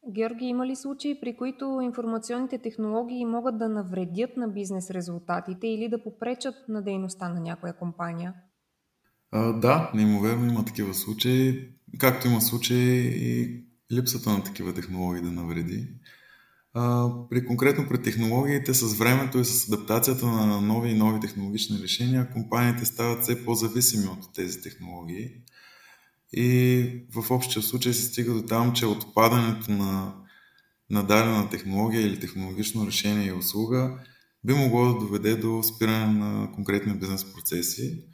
Георги, 0.08 0.44
има 0.44 0.66
ли 0.66 0.76
случаи, 0.76 1.20
при 1.20 1.36
които 1.36 1.80
информационните 1.82 2.58
технологии 2.58 3.24
могат 3.24 3.58
да 3.58 3.68
навредят 3.68 4.36
на 4.36 4.48
бизнес 4.48 4.90
резултатите 4.90 5.66
или 5.66 5.88
да 5.88 6.02
попречат 6.02 6.54
на 6.68 6.82
дейността 6.82 7.28
на 7.28 7.40
някоя 7.40 7.72
компания? 7.72 8.34
А, 9.32 9.52
да, 9.52 9.90
неимоверно 9.94 10.46
има 10.46 10.64
такива 10.64 10.94
случаи, 10.94 11.68
както 11.98 12.28
има 12.28 12.40
случаи 12.40 13.00
и 13.06 13.64
липсата 13.92 14.30
на 14.30 14.44
такива 14.44 14.74
технологии 14.74 15.22
да 15.22 15.30
навреди. 15.32 15.88
При 17.30 17.46
конкретно 17.46 17.88
при 17.88 18.02
технологиите, 18.02 18.74
с 18.74 18.94
времето 18.94 19.38
и 19.38 19.44
с 19.44 19.68
адаптацията 19.68 20.26
на 20.26 20.60
нови 20.60 20.90
и 20.90 20.94
нови 20.94 21.20
технологични 21.20 21.82
решения, 21.82 22.30
компаниите 22.32 22.84
стават 22.84 23.22
все 23.22 23.44
по-зависими 23.44 24.06
от 24.06 24.34
тези 24.34 24.62
технологии. 24.62 25.30
И 26.32 27.06
в 27.14 27.30
общия 27.30 27.62
случай 27.62 27.92
се 27.92 28.02
стига 28.02 28.34
до 28.34 28.42
там, 28.42 28.72
че 28.72 28.86
отпадането 28.86 29.72
на, 29.72 30.14
на 30.90 31.02
дадена 31.02 31.50
технология 31.50 32.06
или 32.06 32.20
технологично 32.20 32.86
решение 32.86 33.26
и 33.26 33.32
услуга 33.32 33.98
би 34.44 34.54
могло 34.54 34.84
да 34.84 34.98
доведе 34.98 35.36
до 35.36 35.62
спиране 35.62 36.06
на 36.06 36.52
конкретни 36.52 36.94
бизнес 36.94 37.32
процеси. 37.32 38.04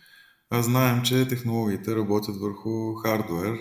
А 0.50 0.62
знаем, 0.62 1.02
че 1.02 1.28
технологиите 1.28 1.96
работят 1.96 2.36
върху 2.36 2.94
хардвер 2.94 3.58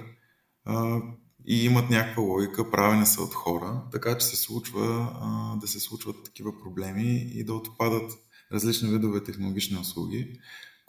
и 1.45 1.65
имат 1.65 1.89
някаква 1.89 2.23
логика, 2.23 2.71
правени 2.71 3.05
са 3.05 3.21
от 3.21 3.33
хора, 3.33 3.81
така 3.91 4.17
че 4.17 4.25
се 4.25 4.35
случва 4.35 5.11
а, 5.21 5.55
да 5.55 5.67
се 5.67 5.79
случват 5.79 6.23
такива 6.23 6.59
проблеми 6.63 7.31
и 7.33 7.43
да 7.43 7.53
отпадат 7.53 8.11
различни 8.53 8.89
видове 8.89 9.23
технологични 9.23 9.77
услуги 9.77 10.39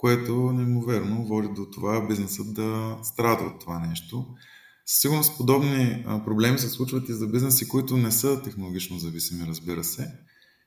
което 0.03 0.53
неимоверно 0.53 1.27
води 1.27 1.49
до 1.49 1.67
това 1.71 2.07
бизнесът 2.07 2.55
да 2.55 2.99
страда 3.03 3.45
от 3.45 3.61
това 3.61 3.79
нещо. 3.79 4.27
Със 4.87 5.01
сигурност 5.01 5.37
подобни 5.37 6.05
проблеми 6.25 6.59
се 6.59 6.69
случват 6.69 7.09
и 7.09 7.13
за 7.13 7.27
бизнеси, 7.27 7.69
които 7.69 7.97
не 7.97 8.13
са 8.13 8.43
технологично 8.43 8.99
зависими, 8.99 9.47
разбира 9.47 9.85
се. 9.85 10.13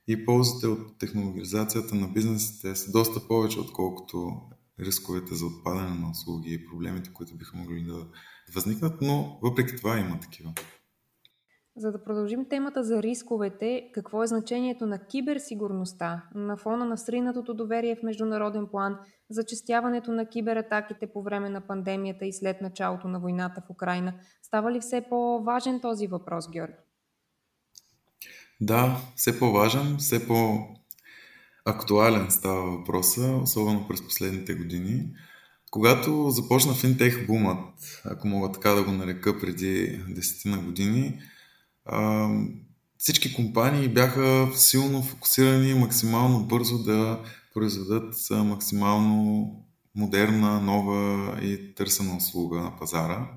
И 0.07 0.25
ползите 0.25 0.67
от 0.67 0.97
технологизацията 0.97 1.95
на 1.95 2.07
бизнесите 2.07 2.75
са 2.75 2.91
доста 2.91 3.27
повече, 3.27 3.59
отколкото 3.59 4.41
рисковете 4.79 5.35
за 5.35 5.45
отпадане 5.45 5.99
на 5.99 6.09
услуги 6.11 6.53
и 6.53 6.65
проблемите, 6.65 7.13
които 7.13 7.37
биха 7.37 7.57
могли 7.57 7.83
да 7.83 8.07
възникнат, 8.53 9.01
но 9.01 9.39
въпреки 9.41 9.75
това 9.75 9.99
има 9.99 10.19
такива. 10.19 10.53
За 11.77 11.91
да 11.91 12.03
продължим 12.03 12.45
темата 12.49 12.83
за 12.83 13.03
рисковете, 13.03 13.89
какво 13.93 14.23
е 14.23 14.27
значението 14.27 14.85
на 14.85 15.05
киберсигурността 15.05 16.23
на 16.35 16.57
фона 16.57 16.85
на 16.85 16.97
сринатото 16.97 17.53
доверие 17.53 17.95
в 17.95 18.03
международен 18.03 18.67
план, 18.67 18.97
зачестяването 19.29 20.11
на 20.11 20.25
кибератаките 20.25 21.07
по 21.07 21.23
време 21.23 21.49
на 21.49 21.61
пандемията 21.61 22.25
и 22.25 22.33
след 22.33 22.61
началото 22.61 23.07
на 23.07 23.19
войната 23.19 23.61
в 23.67 23.69
Украина? 23.69 24.13
Става 24.41 24.71
ли 24.71 24.79
все 24.79 25.05
по-важен 25.09 25.79
този 25.79 26.07
въпрос, 26.07 26.51
Георги? 26.51 26.73
Да, 28.61 28.97
все 29.15 29.39
по-важен, 29.39 29.97
все 29.97 30.27
по-актуален 30.27 32.31
става 32.31 32.71
въпроса, 32.71 33.39
особено 33.43 33.87
през 33.87 34.01
последните 34.01 34.53
години. 34.53 35.13
Когато 35.71 36.29
започна 36.29 36.73
финтех 36.73 37.27
бумът, 37.27 38.01
ако 38.05 38.27
мога 38.27 38.51
така 38.51 38.69
да 38.69 38.83
го 38.83 38.91
нарека 38.91 39.39
преди 39.39 40.01
десетина 40.09 40.57
години, 40.57 41.19
всички 42.97 43.33
компании 43.33 43.89
бяха 43.89 44.49
силно 44.55 45.01
фокусирани 45.01 45.73
максимално 45.73 46.45
бързо 46.45 46.83
да 46.83 47.19
произведат 47.53 48.15
максимално 48.31 49.51
модерна, 49.95 50.61
нова 50.61 51.37
и 51.43 51.75
търсена 51.75 52.17
услуга 52.17 52.59
на 52.61 52.77
пазара. 52.77 53.27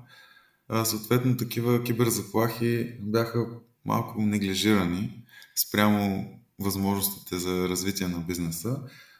Съответно, 0.83 1.37
такива 1.37 1.83
киберзаплахи 1.83 2.93
бяха 3.01 3.45
малко 3.85 4.21
неглижирани 4.21 5.23
спрямо 5.55 6.29
възможностите 6.59 7.37
за 7.37 7.69
развитие 7.69 8.07
на 8.07 8.19
бизнеса, 8.19 8.79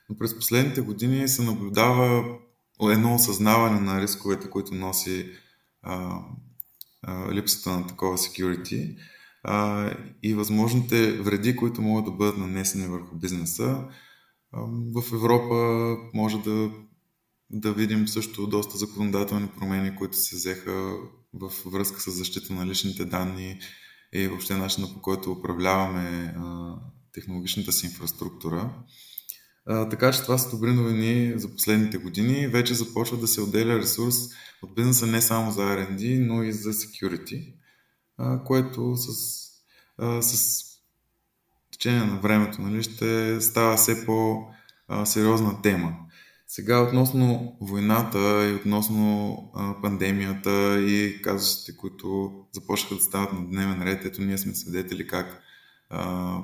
но 0.09 0.17
през 0.17 0.35
последните 0.35 0.81
години 0.81 1.27
се 1.27 1.41
наблюдава 1.41 2.37
едно 2.81 3.15
осъзнаване 3.15 3.79
на 3.79 4.01
рисковете, 4.01 4.49
които 4.49 4.75
носи 4.75 5.31
а, 5.81 6.19
а, 7.01 7.33
липсата 7.33 7.69
на 7.69 7.87
такова 7.87 8.17
security 8.17 8.97
а, 9.43 9.89
и 10.23 10.33
възможните 10.33 11.11
вреди, 11.11 11.55
които 11.55 11.81
могат 11.81 12.05
да 12.05 12.11
бъдат 12.11 12.37
нанесени 12.37 12.87
върху 12.87 13.15
бизнеса. 13.15 13.83
А, 14.51 14.61
в 14.95 15.13
Европа 15.13 15.55
може 16.13 16.37
да, 16.37 16.71
да 17.49 17.73
видим 17.73 18.07
също 18.07 18.47
доста 18.47 18.77
законодателни 18.77 19.47
промени, 19.47 19.95
които 19.95 20.17
се 20.17 20.35
взеха 20.35 20.97
в 21.33 21.51
връзка 21.65 22.01
с 22.01 22.11
защита 22.11 22.53
на 22.53 22.67
личните 22.67 23.05
данни 23.05 23.59
и 24.13 24.27
въобще 24.27 24.57
начина 24.57 24.87
по 24.93 25.01
който 25.01 25.31
управляваме 25.31 26.33
а, 26.37 26.75
технологичната 27.13 27.71
си 27.71 27.85
инфраструктура. 27.85 28.73
А, 29.69 29.89
така 29.89 30.11
че 30.11 30.21
това 30.21 30.37
са 30.37 30.49
добри 30.49 30.73
новини 30.73 31.33
за 31.35 31.49
последните 31.49 31.97
години. 31.97 32.47
Вече 32.47 32.73
започва 32.73 33.17
да 33.17 33.27
се 33.27 33.41
отделя 33.41 33.77
ресурс 33.77 34.15
от 34.61 34.75
бизнеса 34.75 35.07
не 35.07 35.21
само 35.21 35.51
за 35.51 35.61
R&D, 35.61 36.27
но 36.27 36.43
и 36.43 36.51
за 36.51 36.73
security 36.73 37.53
което 38.45 38.95
с, 38.95 39.11
с 40.21 40.63
течение 41.71 42.03
на 42.03 42.19
времето 42.19 42.61
нали, 42.61 42.83
ще 42.83 43.41
става 43.41 43.77
все 43.77 44.05
по-сериозна 44.05 45.61
тема. 45.61 45.93
Сега 46.47 46.81
относно 46.81 47.57
войната 47.61 48.49
и 48.49 48.53
относно 48.53 49.37
а, 49.55 49.81
пандемията 49.81 50.79
и 50.81 51.21
казусите, 51.21 51.77
които 51.77 52.31
започнаха 52.51 52.95
да 52.95 53.01
стават 53.01 53.33
на 53.33 53.47
дневен 53.47 53.83
ред, 53.83 54.05
ето 54.05 54.21
ние 54.21 54.37
сме 54.37 54.55
свидетели 54.55 55.07
как 55.07 55.41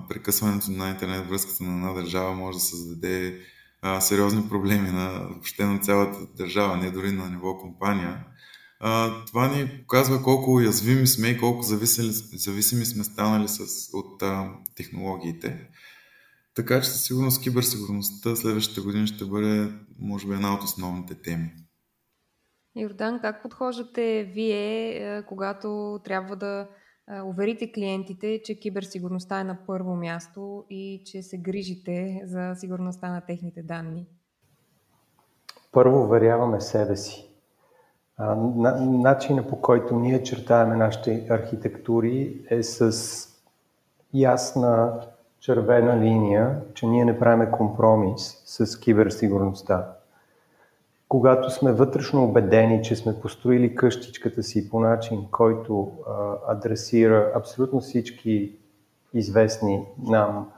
прекъсването 0.09 0.71
на 0.71 0.89
интернет 0.89 1.27
връзката 1.27 1.63
на 1.63 1.71
една 1.71 1.93
държава 1.93 2.33
може 2.33 2.57
да 2.57 2.63
създаде 2.63 3.39
а, 3.81 4.01
сериозни 4.01 4.49
проблеми 4.49 4.91
на, 4.91 5.27
въобще 5.29 5.65
на 5.65 5.79
цялата 5.79 6.19
държава, 6.37 6.77
не 6.77 6.91
дори 6.91 7.11
на 7.11 7.29
ниво 7.29 7.57
компания 7.57 8.25
а, 8.79 9.25
това 9.25 9.47
ни 9.47 9.79
показва 9.79 10.23
колко 10.23 10.51
уязвими 10.51 11.07
сме 11.07 11.27
и 11.27 11.37
колко 11.37 11.61
зависими, 11.61 12.07
зависими 12.11 12.85
сме 12.85 13.03
станали 13.03 13.47
с, 13.47 13.89
от 13.93 14.21
а, 14.21 14.53
технологиите. 14.75 15.69
Така 16.55 16.81
че 16.81 16.89
със 16.89 17.03
сигурност 17.03 17.43
киберсигурността 17.43 18.35
следващите 18.35 18.81
години 18.81 19.07
ще 19.07 19.25
бъде, 19.25 19.71
може 19.99 20.27
би, 20.27 20.33
една 20.33 20.53
от 20.53 20.63
основните 20.63 21.21
теми. 21.21 21.51
Йордан, 22.75 23.19
как 23.21 23.41
подхождате 23.41 24.31
вие, 24.33 25.23
когато 25.27 25.99
трябва 26.03 26.35
да 26.35 26.67
уверите 27.25 27.71
клиентите, 27.71 28.41
че 28.43 28.59
киберсигурността 28.59 29.39
е 29.39 29.43
на 29.43 29.57
първо 29.67 29.95
място 29.95 30.63
и 30.69 31.01
че 31.05 31.23
се 31.23 31.37
грижите 31.37 32.21
за 32.25 32.55
сигурността 32.55 33.09
на 33.09 33.21
техните 33.21 33.63
данни? 33.63 34.05
Първо 35.71 36.03
уверяваме 36.03 36.61
себе 36.61 36.95
си. 36.95 37.29
Начина 38.79 39.47
по 39.47 39.61
който 39.61 39.95
ние 39.95 40.23
чертаваме 40.23 40.75
нашите 40.75 41.27
архитектури 41.29 42.45
е 42.49 42.63
с 42.63 42.91
ясна 44.13 45.01
червена 45.39 45.99
линия, 46.01 46.61
че 46.73 46.87
ние 46.87 47.05
не 47.05 47.19
правим 47.19 47.51
компромис 47.51 48.43
с 48.45 48.79
киберсигурността. 48.79 49.95
Когато 51.09 51.49
сме 51.49 51.71
вътрешно 51.71 52.23
убедени, 52.23 52.83
че 52.83 52.95
сме 52.95 53.19
построили 53.19 53.75
къщичката 53.75 54.43
си 54.43 54.69
по 54.69 54.79
начин, 54.79 55.25
който 55.31 55.91
а, 56.07 56.35
адресира 56.47 57.31
абсолютно 57.35 57.79
всички 57.79 58.55
известни 59.13 59.85
нам 60.07 60.51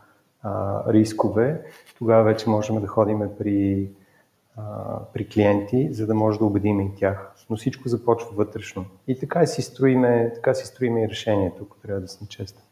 а, 0.44 0.84
рискове, 0.94 1.62
тогава 1.98 2.24
вече 2.24 2.50
можем 2.50 2.82
да 2.82 2.88
ходим 2.88 3.22
при, 3.40 3.90
а, 4.58 4.64
при 5.14 5.28
клиенти, 5.28 5.94
за 5.94 6.08
да 6.08 6.16
може 6.16 6.40
да 6.40 6.46
убедим 6.46 6.82
и 6.82 6.96
тях. 6.96 7.34
Но 7.50 7.58
всичко 7.58 7.90
започва 7.90 8.30
вътрешно. 8.36 8.86
И 9.08 9.20
така 9.20 9.46
си 9.46 9.62
строиме, 9.62 10.32
така 10.36 10.54
си 10.54 10.66
строиме 10.68 11.04
и 11.04 11.10
решението, 11.10 11.64
ако 11.64 11.78
трябва 11.78 12.02
да 12.02 12.08
съм 12.08 12.28
честен. 12.28 12.64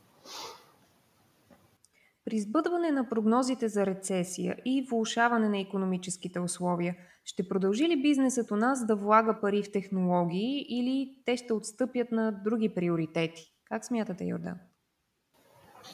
При 2.26 2.36
избъдване 2.36 2.92
на 2.92 3.10
прогнозите 3.10 3.68
за 3.68 3.86
рецесия 3.86 4.56
и 4.66 4.88
влушаване 4.90 5.50
на 5.50 5.60
економическите 5.60 6.40
условия, 6.40 6.96
ще 7.24 7.48
продължи 7.48 7.90
ли 7.90 8.02
бизнесът 8.02 8.52
у 8.52 8.56
нас 8.56 8.86
да 8.86 8.96
влага 8.96 9.38
пари 9.42 9.64
в 9.64 9.72
технологии 9.72 10.66
или 10.70 11.10
те 11.26 11.38
ще 11.38 11.54
отстъпят 11.54 12.12
на 12.12 12.32
други 12.44 12.70
приоритети? 12.70 13.44
Как 13.66 13.86
смятате, 13.86 14.24
Йордан? 14.24 14.56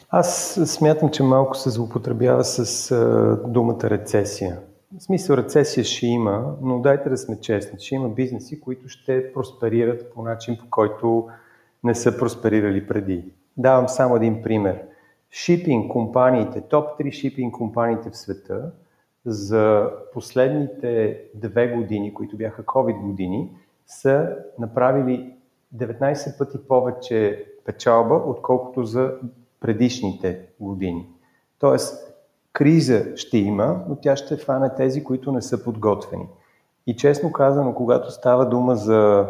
Аз 0.10 0.60
смятам, 0.66 1.10
че 1.10 1.24
малко 1.24 1.58
се 1.58 1.70
злоупотребява 1.70 2.44
с 2.44 2.96
думата 3.48 3.84
рецесия. 3.84 4.60
В 4.98 5.04
смисъл 5.04 5.38
рецесия 5.38 5.84
ще 5.84 6.06
има, 6.06 6.56
но 6.62 6.80
дайте 6.80 7.10
да 7.10 7.18
сме 7.18 7.40
честни, 7.40 7.80
ще 7.80 7.96
има 7.96 8.10
бизнеси, 8.10 8.62
които 8.62 8.90
ще 8.90 9.34
просперират 9.34 10.14
по 10.14 10.22
начин, 10.22 10.58
по 10.58 10.70
който 10.70 11.28
не 11.84 11.96
са 11.96 12.18
просперирали 12.18 12.88
преди. 12.88 13.34
Давам 13.58 13.90
само 13.90 14.16
един 14.16 14.42
пример. 14.42 14.82
Шипинг 15.32 15.92
компаниите, 15.92 16.62
топ 16.62 17.00
3 17.00 17.12
шипинг 17.12 17.54
компаниите 17.54 18.10
в 18.10 18.18
света 18.18 18.72
за 19.26 19.90
последните 20.14 21.22
две 21.36 21.68
години, 21.68 22.14
които 22.14 22.38
бяха 22.38 22.64
COVID 22.64 23.02
години, 23.02 23.50
са 23.88 24.36
направили 24.60 25.34
19 25.76 26.38
пъти 26.38 26.58
повече 26.68 27.46
печалба, 27.66 28.16
отколкото 28.16 28.84
за 28.84 29.14
предишните 29.60 30.46
години. 30.60 31.10
Тоест, 31.60 32.14
криза 32.54 33.06
ще 33.16 33.38
има, 33.38 33.84
но 33.90 33.96
тя 33.96 34.16
ще 34.16 34.38
фане 34.38 34.70
тези, 34.78 35.04
които 35.04 35.32
не 35.32 35.42
са 35.42 35.64
подготвени. 35.64 36.28
И 36.88 36.96
честно 36.96 37.32
казано, 37.32 37.76
когато 37.76 38.12
става 38.12 38.50
дума 38.50 38.76
за, 38.76 39.30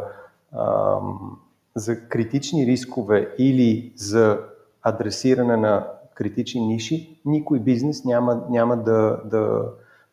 ам, 0.51 1.39
за 1.75 2.09
критични 2.09 2.65
рискове 2.65 3.35
или 3.37 3.93
за 3.95 4.39
адресиране 4.81 5.57
на 5.57 5.87
критични 6.13 6.61
ниши, 6.61 7.21
никой 7.25 7.59
бизнес 7.59 8.05
няма, 8.05 8.45
няма 8.49 8.77
да, 8.77 9.21
да, 9.25 9.63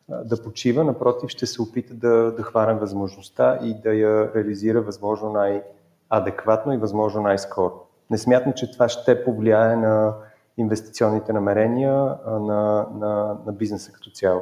да 0.09 0.43
почива, 0.43 0.83
напротив 0.83 1.29
ще 1.29 1.45
се 1.45 1.61
опита 1.61 1.93
да, 1.93 2.31
да 2.37 2.43
хване 2.43 2.73
възможността 2.73 3.59
и 3.63 3.81
да 3.81 3.93
я 3.93 4.33
реализира 4.35 4.81
възможно 4.81 5.29
най-адекватно 5.29 6.73
и 6.73 6.77
възможно 6.77 7.21
най-скоро. 7.21 7.73
Не 8.09 8.17
смятам, 8.17 8.53
че 8.53 8.71
това 8.71 8.89
ще 8.89 9.23
повлияе 9.23 9.75
на 9.75 10.15
инвестиционните 10.57 11.33
намерения 11.33 11.93
на, 12.25 12.87
на, 12.93 13.37
на 13.45 13.53
бизнеса 13.53 13.91
като 13.91 14.09
цяло. 14.09 14.41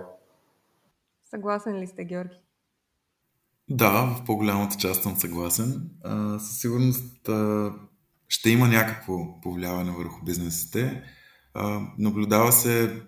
Съгласен 1.30 1.80
ли 1.80 1.88
сте, 1.88 2.04
Георги? 2.04 2.42
Да, 3.70 3.92
в 3.92 4.26
по-голямата 4.26 4.78
част 4.78 5.04
съм 5.04 5.16
съгласен. 5.16 5.90
А, 6.04 6.40
със 6.40 6.60
сигурност 6.62 7.30
а, 7.30 7.72
ще 8.30 8.50
има 8.50 8.68
някакво 8.68 9.42
повлияване 9.42 9.92
върху 9.92 10.26
бизнесите. 10.26 11.04
Наблюдава 11.98 12.52
се 12.52 13.02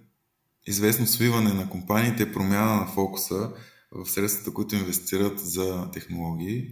известно 0.67 1.07
свиване 1.07 1.53
на 1.53 1.69
компаниите, 1.69 2.33
промяна 2.33 2.75
на 2.75 2.85
фокуса 2.85 3.51
в 3.91 4.09
средствата, 4.09 4.53
които 4.53 4.75
инвестират 4.75 5.39
за 5.39 5.91
технологии. 5.91 6.67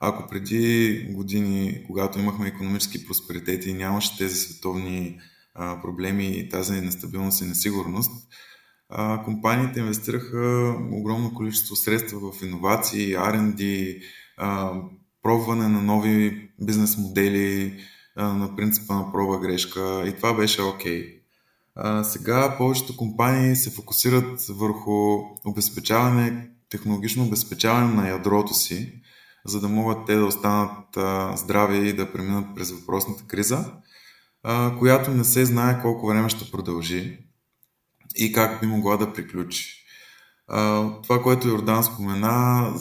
Ако 0.00 0.28
преди 0.30 1.06
години, 1.10 1.84
когато 1.86 2.18
имахме 2.18 2.48
економически 2.48 3.06
просперитети 3.06 3.70
и 3.70 3.74
нямаше 3.74 4.18
тези 4.18 4.36
световни 4.36 5.20
проблеми 5.82 6.26
и 6.26 6.48
тази 6.48 6.80
нестабилност 6.80 7.40
и 7.40 7.44
несигурност, 7.44 8.28
компаниите 9.24 9.80
инвестираха 9.80 10.74
огромно 10.92 11.34
количество 11.34 11.76
средства 11.76 12.32
в 12.32 12.42
иновации, 12.42 13.14
R&D, 13.14 14.02
пробване 15.22 15.68
на 15.68 15.82
нови 15.82 16.50
бизнес 16.60 16.96
модели 16.96 17.80
на 18.16 18.56
принципа 18.56 18.94
на 18.94 19.12
проба 19.12 19.38
грешка 19.38 20.04
и 20.06 20.16
това 20.16 20.34
беше 20.34 20.62
окей. 20.62 21.20
Okay. 21.76 22.02
сега 22.02 22.56
повечето 22.58 22.96
компании 22.96 23.56
се 23.56 23.70
фокусират 23.70 24.46
върху 24.48 25.18
обезпечаване, 25.44 26.50
технологично 26.68 27.24
обезпечаване 27.24 27.94
на 27.94 28.08
ядрото 28.08 28.54
си, 28.54 29.02
за 29.46 29.60
да 29.60 29.68
могат 29.68 30.06
те 30.06 30.14
да 30.14 30.24
останат 30.24 30.98
здрави 31.38 31.88
и 31.88 31.92
да 31.92 32.12
преминат 32.12 32.54
през 32.54 32.70
въпросната 32.70 33.24
криза, 33.24 33.72
която 34.78 35.10
не 35.10 35.24
се 35.24 35.44
знае 35.44 35.82
колко 35.82 36.06
време 36.06 36.28
ще 36.28 36.50
продължи 36.50 37.18
и 38.16 38.32
как 38.32 38.60
би 38.60 38.66
могла 38.66 38.96
да 38.96 39.12
приключи. 39.12 39.84
Това, 41.02 41.22
което 41.22 41.48
Йордан 41.48 41.84
спомена, 41.84 42.74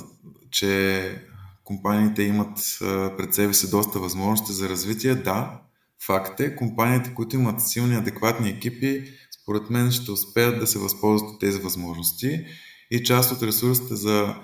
че 0.52 1.29
компаниите 1.70 2.24
имат 2.24 2.78
пред 3.18 3.34
себе 3.34 3.54
си 3.54 3.70
доста 3.70 4.00
възможности 4.00 4.54
за 4.54 4.70
развитие, 4.70 5.16
да, 5.16 5.62
факт 6.06 6.40
е. 6.40 6.56
Компаниите, 6.56 7.14
които 7.14 7.36
имат 7.36 7.62
силни, 7.62 7.96
адекватни 7.96 8.50
екипи, 8.50 9.04
според 9.42 9.70
мен 9.70 9.92
ще 9.92 10.12
успеят 10.12 10.60
да 10.60 10.68
се 10.68 10.80
възползват 10.80 11.32
от 11.32 11.40
тези 11.40 11.60
възможности 11.60 12.46
и 12.92 13.04
част 13.04 13.32
от 13.32 13.44
ресурсите 13.44 13.96
за, 13.96 14.36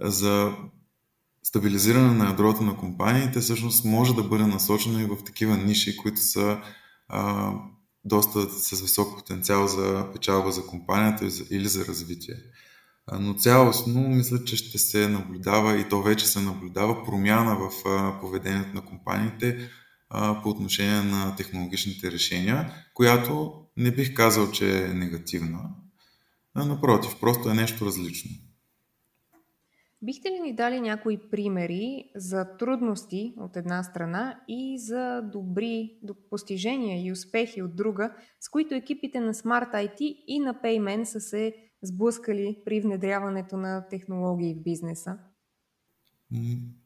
за 0.00 0.52
стабилизиране 1.42 2.14
на 2.14 2.26
ядрото 2.26 2.62
на 2.62 2.76
компаниите 2.76 3.40
всъщност 3.40 3.84
може 3.84 4.14
да 4.14 4.22
бъде 4.22 4.46
насочено 4.46 5.00
и 5.00 5.04
в 5.04 5.24
такива 5.24 5.56
ниши, 5.56 5.96
които 5.96 6.20
са 6.20 6.60
а, 7.08 7.52
доста 8.04 8.50
с 8.50 8.80
висок 8.82 9.16
потенциал 9.16 9.66
за 9.66 10.06
печалба 10.12 10.52
за 10.52 10.66
компанията 10.66 11.28
или 11.50 11.68
за 11.68 11.84
развитие. 11.84 12.34
Но 13.12 13.34
цялостно 13.34 14.08
мисля, 14.08 14.44
че 14.44 14.56
ще 14.56 14.78
се 14.78 15.08
наблюдава 15.08 15.80
и 15.80 15.88
то 15.88 16.02
вече 16.02 16.26
се 16.26 16.40
наблюдава 16.40 17.04
промяна 17.04 17.56
в 17.56 17.70
поведението 18.20 18.74
на 18.74 18.84
компаниите 18.84 19.70
по 20.42 20.48
отношение 20.48 21.02
на 21.02 21.36
технологичните 21.36 22.12
решения, 22.12 22.72
която 22.94 23.52
не 23.76 23.90
бих 23.90 24.14
казал, 24.14 24.50
че 24.50 24.84
е 24.84 24.88
негативна. 24.88 25.60
А, 26.54 26.64
напротив, 26.64 27.16
просто 27.20 27.50
е 27.50 27.54
нещо 27.54 27.86
различно. 27.86 28.30
Бихте 30.02 30.30
ли 30.30 30.40
ни 30.40 30.54
дали 30.54 30.80
някои 30.80 31.18
примери 31.30 32.10
за 32.14 32.56
трудности 32.58 33.34
от 33.38 33.56
една 33.56 33.82
страна 33.82 34.40
и 34.48 34.78
за 34.78 35.22
добри 35.32 35.98
постижения 36.30 37.06
и 37.06 37.12
успехи 37.12 37.62
от 37.62 37.76
друга, 37.76 38.12
с 38.40 38.48
които 38.48 38.74
екипите 38.74 39.20
на 39.20 39.34
Smart 39.34 39.72
IT 39.74 40.00
и 40.26 40.38
на 40.38 40.54
Payment 40.54 41.04
са 41.04 41.20
се 41.20 41.54
сблъскали 41.86 42.58
при 42.64 42.80
внедряването 42.80 43.56
на 43.56 43.88
технологии 43.88 44.54
в 44.54 44.62
бизнеса? 44.62 45.18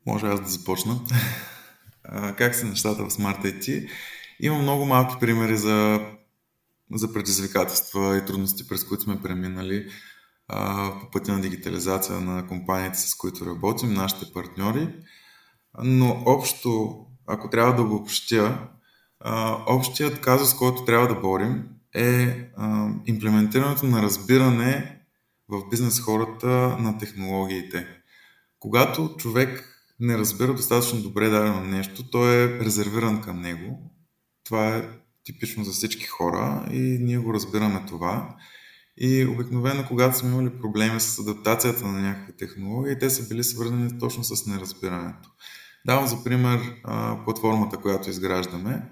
Може 0.06 0.26
аз 0.26 0.40
да 0.40 0.48
започна. 0.48 1.00
как 2.37 2.54
са 2.54 2.66
нещата 2.66 3.04
в 3.04 3.11
Smart 3.11 3.44
IT? 3.44 3.88
Има 4.40 4.58
много 4.58 4.87
малки 4.87 5.16
примери 5.20 5.56
за, 5.56 6.00
за 6.94 7.12
предизвикателства 7.12 8.18
и 8.18 8.26
трудности, 8.26 8.68
през 8.68 8.84
които 8.84 9.02
сме 9.02 9.22
преминали 9.22 9.88
по 11.00 11.11
пътя 11.12 11.32
на 11.32 11.40
дигитализация 11.40 12.20
на 12.20 12.46
компаниите, 12.46 12.98
с 12.98 13.14
които 13.14 13.46
работим, 13.46 13.94
нашите 13.94 14.32
партньори. 14.32 14.94
Но 15.82 16.22
общо, 16.26 17.00
ако 17.26 17.50
трябва 17.50 17.74
да 17.74 17.82
обобщя, 17.82 18.68
общият 19.66 20.20
казус, 20.20 20.54
който 20.54 20.84
трябва 20.84 21.08
да 21.08 21.20
борим 21.20 21.68
е 21.94 22.48
имплементирането 23.07 23.87
на 23.87 24.03
разбиране 24.03 25.01
в 25.48 25.68
бизнес 25.70 26.01
хората 26.01 26.46
на 26.79 26.98
технологиите. 26.98 27.87
Когато 28.59 29.14
човек 29.18 29.74
не 30.01 30.18
разбира 30.18 30.55
достатъчно 30.55 31.03
добре 31.03 31.29
дадено 31.29 31.61
нещо, 31.61 32.11
той 32.11 32.37
е 32.37 32.61
резервиран 32.61 33.20
към 33.20 33.40
него. 33.40 33.92
Това 34.44 34.77
е 34.77 34.88
типично 35.24 35.64
за 35.64 35.72
всички 35.72 36.07
хора 36.07 36.68
и 36.72 36.98
ние 37.01 37.18
го 37.18 37.35
разбираме 37.35 37.85
това. 37.88 38.37
И 38.96 39.27
обикновено, 39.27 39.85
когато 39.88 40.18
сме 40.18 40.31
имали 40.31 40.59
проблеми 40.61 41.01
с 41.01 41.18
адаптацията 41.18 41.87
на 41.87 42.01
някакви 42.01 42.37
технологии, 42.37 42.98
те 42.98 43.11
са 43.11 43.29
били 43.29 43.44
свързани 43.44 43.98
точно 43.98 44.24
с 44.24 44.46
неразбирането. 44.46 45.31
Давам 45.87 46.07
за 46.07 46.24
пример 46.24 46.61
платформата, 47.24 47.77
която 47.77 48.11
изграждаме. 48.11 48.83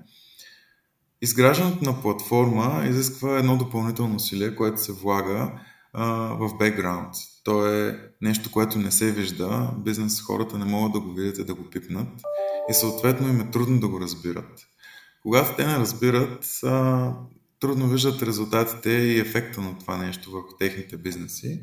Изграждането 1.22 1.84
на 1.84 2.02
платформа 2.02 2.86
изисква 2.88 3.38
едно 3.38 3.56
допълнително 3.56 4.16
усилие, 4.16 4.56
което 4.56 4.80
се 4.80 4.92
влага 4.92 5.60
в 6.38 6.50
бекграунд. 6.58 7.14
То 7.44 7.66
е 7.66 8.00
нещо, 8.20 8.50
което 8.50 8.78
не 8.78 8.90
се 8.90 9.12
вижда, 9.12 9.70
бизнес 9.78 10.22
хората 10.22 10.58
не 10.58 10.64
могат 10.64 10.92
да 10.92 11.00
го 11.00 11.12
видят 11.12 11.38
и 11.38 11.44
да 11.44 11.54
го 11.54 11.70
пипнат 11.70 12.08
и 12.70 12.74
съответно 12.74 13.28
им 13.28 13.40
е 13.40 13.50
трудно 13.50 13.80
да 13.80 13.88
го 13.88 14.00
разбират. 14.00 14.66
Когато 15.22 15.56
те 15.56 15.66
не 15.66 15.78
разбират, 15.78 16.60
трудно 17.60 17.88
виждат 17.88 18.22
резултатите 18.22 18.90
и 18.90 19.18
ефекта 19.18 19.60
на 19.60 19.78
това 19.78 19.96
нещо 19.96 20.30
върху 20.30 20.56
техните 20.58 20.96
бизнеси 20.96 21.60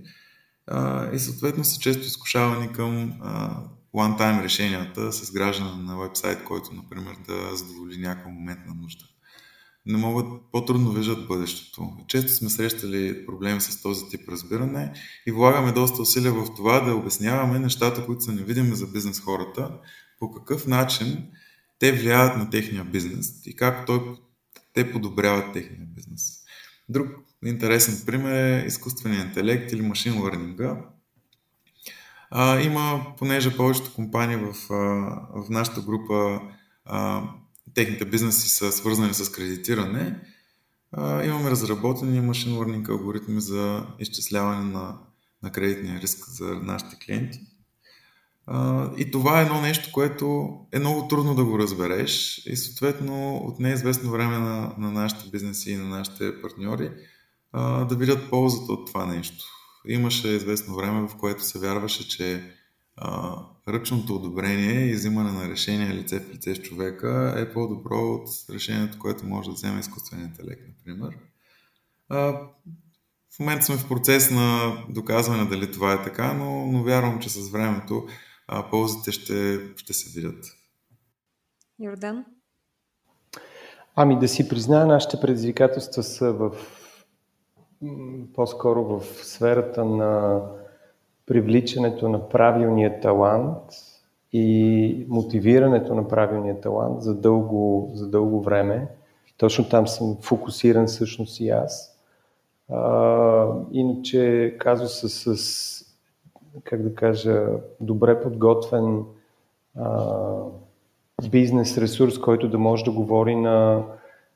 а, 0.68 1.12
и 1.14 1.20
съответно 1.20 1.64
са 1.64 1.80
често 1.80 2.02
изкушавани 2.02 2.74
към 2.74 3.14
one-time 3.96 4.44
решенията 4.44 5.14
с 5.14 5.32
граждане 5.32 5.84
на 5.84 5.98
вебсайт, 5.98 6.44
който, 6.44 6.74
например, 6.74 7.16
да 7.28 7.56
задоволи 7.56 7.98
някаква 7.98 8.32
моментна 8.32 8.74
нужда. 8.74 9.06
Не 9.86 9.98
могат, 9.98 10.26
по-трудно 10.52 10.92
виждат 10.92 11.28
бъдещето. 11.28 11.92
Често 12.08 12.32
сме 12.32 12.50
срещали 12.50 13.26
проблеми 13.26 13.62
с 13.62 13.82
този 13.82 14.10
тип 14.10 14.30
разбиране 14.30 14.94
и 15.28 15.32
влагаме 15.32 15.72
доста 15.72 16.02
усилия 16.02 16.34
в 16.34 16.48
това 16.56 16.80
да 16.80 16.96
обясняваме 16.96 17.60
нещата, 17.60 18.06
които 18.06 18.24
са 18.24 18.32
невидими 18.32 18.76
за 18.76 18.88
бизнес 18.88 19.20
хората, 19.20 19.72
по 20.20 20.32
какъв 20.32 20.68
начин 20.68 21.28
те 21.80 21.92
влияят 21.92 22.38
на 22.38 22.50
техния 22.50 22.84
бизнес 22.84 23.46
и 23.46 23.56
как 23.56 23.86
той, 23.86 24.16
те 24.74 24.92
подобряват 24.92 25.54
техния 25.54 25.88
бизнес. 25.96 26.40
Друг 26.90 27.08
интересен 27.46 28.04
пример 28.06 28.62
е 28.62 28.66
изкуственият 28.68 29.28
интелект 29.28 29.72
или 29.72 29.82
машин 29.82 30.22
лърнинга. 30.22 30.78
Има, 32.64 33.06
понеже 33.18 33.58
повечето 33.58 33.94
компании 33.94 34.36
в, 34.36 34.54
в 35.36 35.50
нашата 35.50 35.82
група 35.82 36.42
техните 37.74 38.06
бизнеси 38.06 38.50
са 38.50 38.72
свързани 38.72 39.14
с 39.14 39.32
кредитиране, 39.32 40.20
имаме 40.98 41.52
разработени 41.52 42.22
машин 42.22 42.54
learning 42.54 42.90
алгоритми 42.90 43.42
за 43.42 43.88
изчисляване 44.00 44.72
на, 44.72 44.98
на 45.44 45.52
кредитния 45.52 46.02
риск 46.02 46.30
за 46.30 46.46
нашите 46.46 46.96
клиенти. 47.06 47.40
И 48.98 49.12
това 49.12 49.40
е 49.40 49.44
едно 49.44 49.62
нещо, 49.62 49.90
което 49.94 50.58
е 50.72 50.80
много 50.80 51.08
трудно 51.08 51.36
да 51.36 51.46
го 51.46 51.60
разбереш 51.60 52.42
и 52.46 52.58
съответно 52.58 53.36
от 53.38 53.60
неизвестно 53.60 54.12
време 54.12 54.38
на, 54.38 54.76
на 54.78 54.92
нашите 54.92 55.30
бизнеси 55.30 55.72
и 55.72 55.78
на 55.78 55.86
нашите 55.86 56.42
партньори 56.42 56.92
да 57.90 57.96
видят 57.98 58.30
ползата 58.30 58.72
от 58.74 58.88
това 58.88 59.06
нещо. 59.06 59.46
Имаше 59.88 60.28
известно 60.28 60.76
време, 60.76 61.08
в 61.08 61.16
което 61.16 61.44
се 61.44 61.60
вярваше, 61.60 62.10
че 62.10 62.54
ръчното 63.68 64.16
одобрение 64.16 64.86
и 64.86 64.94
взимане 64.94 65.32
на 65.32 65.50
решение 65.50 65.94
лице 65.94 66.20
в 66.20 66.30
лице 66.30 66.56
с 66.56 66.62
човека 66.62 67.34
е 67.38 67.54
по-добро 67.54 68.00
от 68.00 68.30
решението, 68.50 69.00
което 69.00 69.26
може 69.26 69.50
да 69.50 69.54
вземе 69.54 69.80
изкуственият 69.80 70.30
интелект, 70.30 70.62
например. 70.68 71.18
А, 72.10 72.18
в 73.36 73.40
момента 73.40 73.66
сме 73.66 73.76
в 73.78 73.88
процес 73.88 74.32
на 74.32 74.78
доказване 74.90 75.46
дали 75.46 75.72
това 75.72 75.94
е 75.94 76.04
така, 76.04 76.34
но, 76.34 76.66
но 76.66 76.84
вярвам, 76.84 77.20
че 77.20 77.30
с 77.30 77.50
времето 77.50 78.08
а, 78.48 78.70
ползите 78.70 79.12
ще, 79.12 79.60
ще 79.76 79.94
се 79.94 80.20
видят. 80.20 80.46
Йордан? 81.80 82.26
Ами 83.96 84.20
да 84.20 84.28
си 84.28 84.50
призная, 84.50 84.86
нашите 84.86 85.18
предизвикателства 85.22 86.04
са 86.04 86.34
в 86.34 86.52
по-скоро 88.34 88.84
в 88.84 89.04
сферата 89.06 89.86
на 89.86 90.42
привличането 91.26 92.10
на 92.10 92.30
правилния 92.30 93.02
талант 93.02 93.62
и 94.34 95.06
мотивирането 95.10 95.96
на 95.96 96.08
правилния 96.08 96.62
талант 96.62 97.02
за 97.02 97.16
дълго, 97.16 97.92
за 97.94 98.10
дълго 98.10 98.42
време. 98.42 98.88
Точно 99.38 99.70
там 99.70 99.88
съм 99.88 100.18
фокусиран 100.22 100.86
всъщност 100.86 101.40
и 101.40 101.50
аз. 101.50 102.00
А, 102.72 103.48
иначе 103.72 104.56
казуса 104.60 105.10
с, 105.10 105.38
с, 105.38 105.86
как 106.64 106.82
да 106.82 106.96
кажа, 106.96 107.46
добре 107.80 108.22
подготвен 108.22 109.04
а, 109.76 110.10
бизнес 111.32 111.78
ресурс, 111.78 112.20
който 112.20 112.50
да 112.50 112.58
може 112.58 112.84
да 112.84 112.92
говори 112.92 113.36
на, 113.36 113.84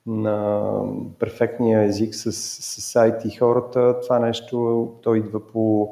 на 0.06 0.71
перфектния 1.19 1.84
език 1.84 2.15
с, 2.15 2.32
с 2.32 2.82
сайт 2.82 3.26
и 3.26 3.36
хората, 3.36 4.00
това 4.02 4.19
нещо, 4.19 4.88
то 5.02 5.15
идва 5.15 5.47
по 5.47 5.91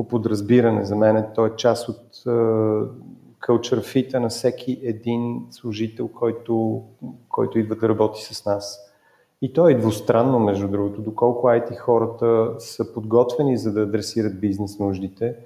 по 0.00 0.08
подразбиране. 0.08 0.84
За 0.84 0.96
мен 0.96 1.26
той 1.34 1.48
е 1.48 1.56
част 1.56 1.88
от 1.88 2.22
кълчър 3.38 3.82
фита 3.82 4.20
на 4.20 4.28
всеки 4.28 4.80
един 4.82 5.46
служител, 5.50 6.08
който, 6.08 6.82
който 7.28 7.58
идва 7.58 7.76
да 7.76 7.88
работи 7.88 8.22
с 8.24 8.46
нас. 8.46 8.92
И 9.42 9.52
то 9.52 9.68
е 9.68 9.74
двустранно, 9.74 10.38
между 10.38 10.68
другото, 10.68 11.02
доколко 11.02 11.46
IT 11.46 11.78
хората 11.78 12.54
са 12.58 12.94
подготвени 12.94 13.56
за 13.56 13.72
да 13.72 13.82
адресират 13.82 14.40
бизнес 14.40 14.78
нуждите. 14.78 15.36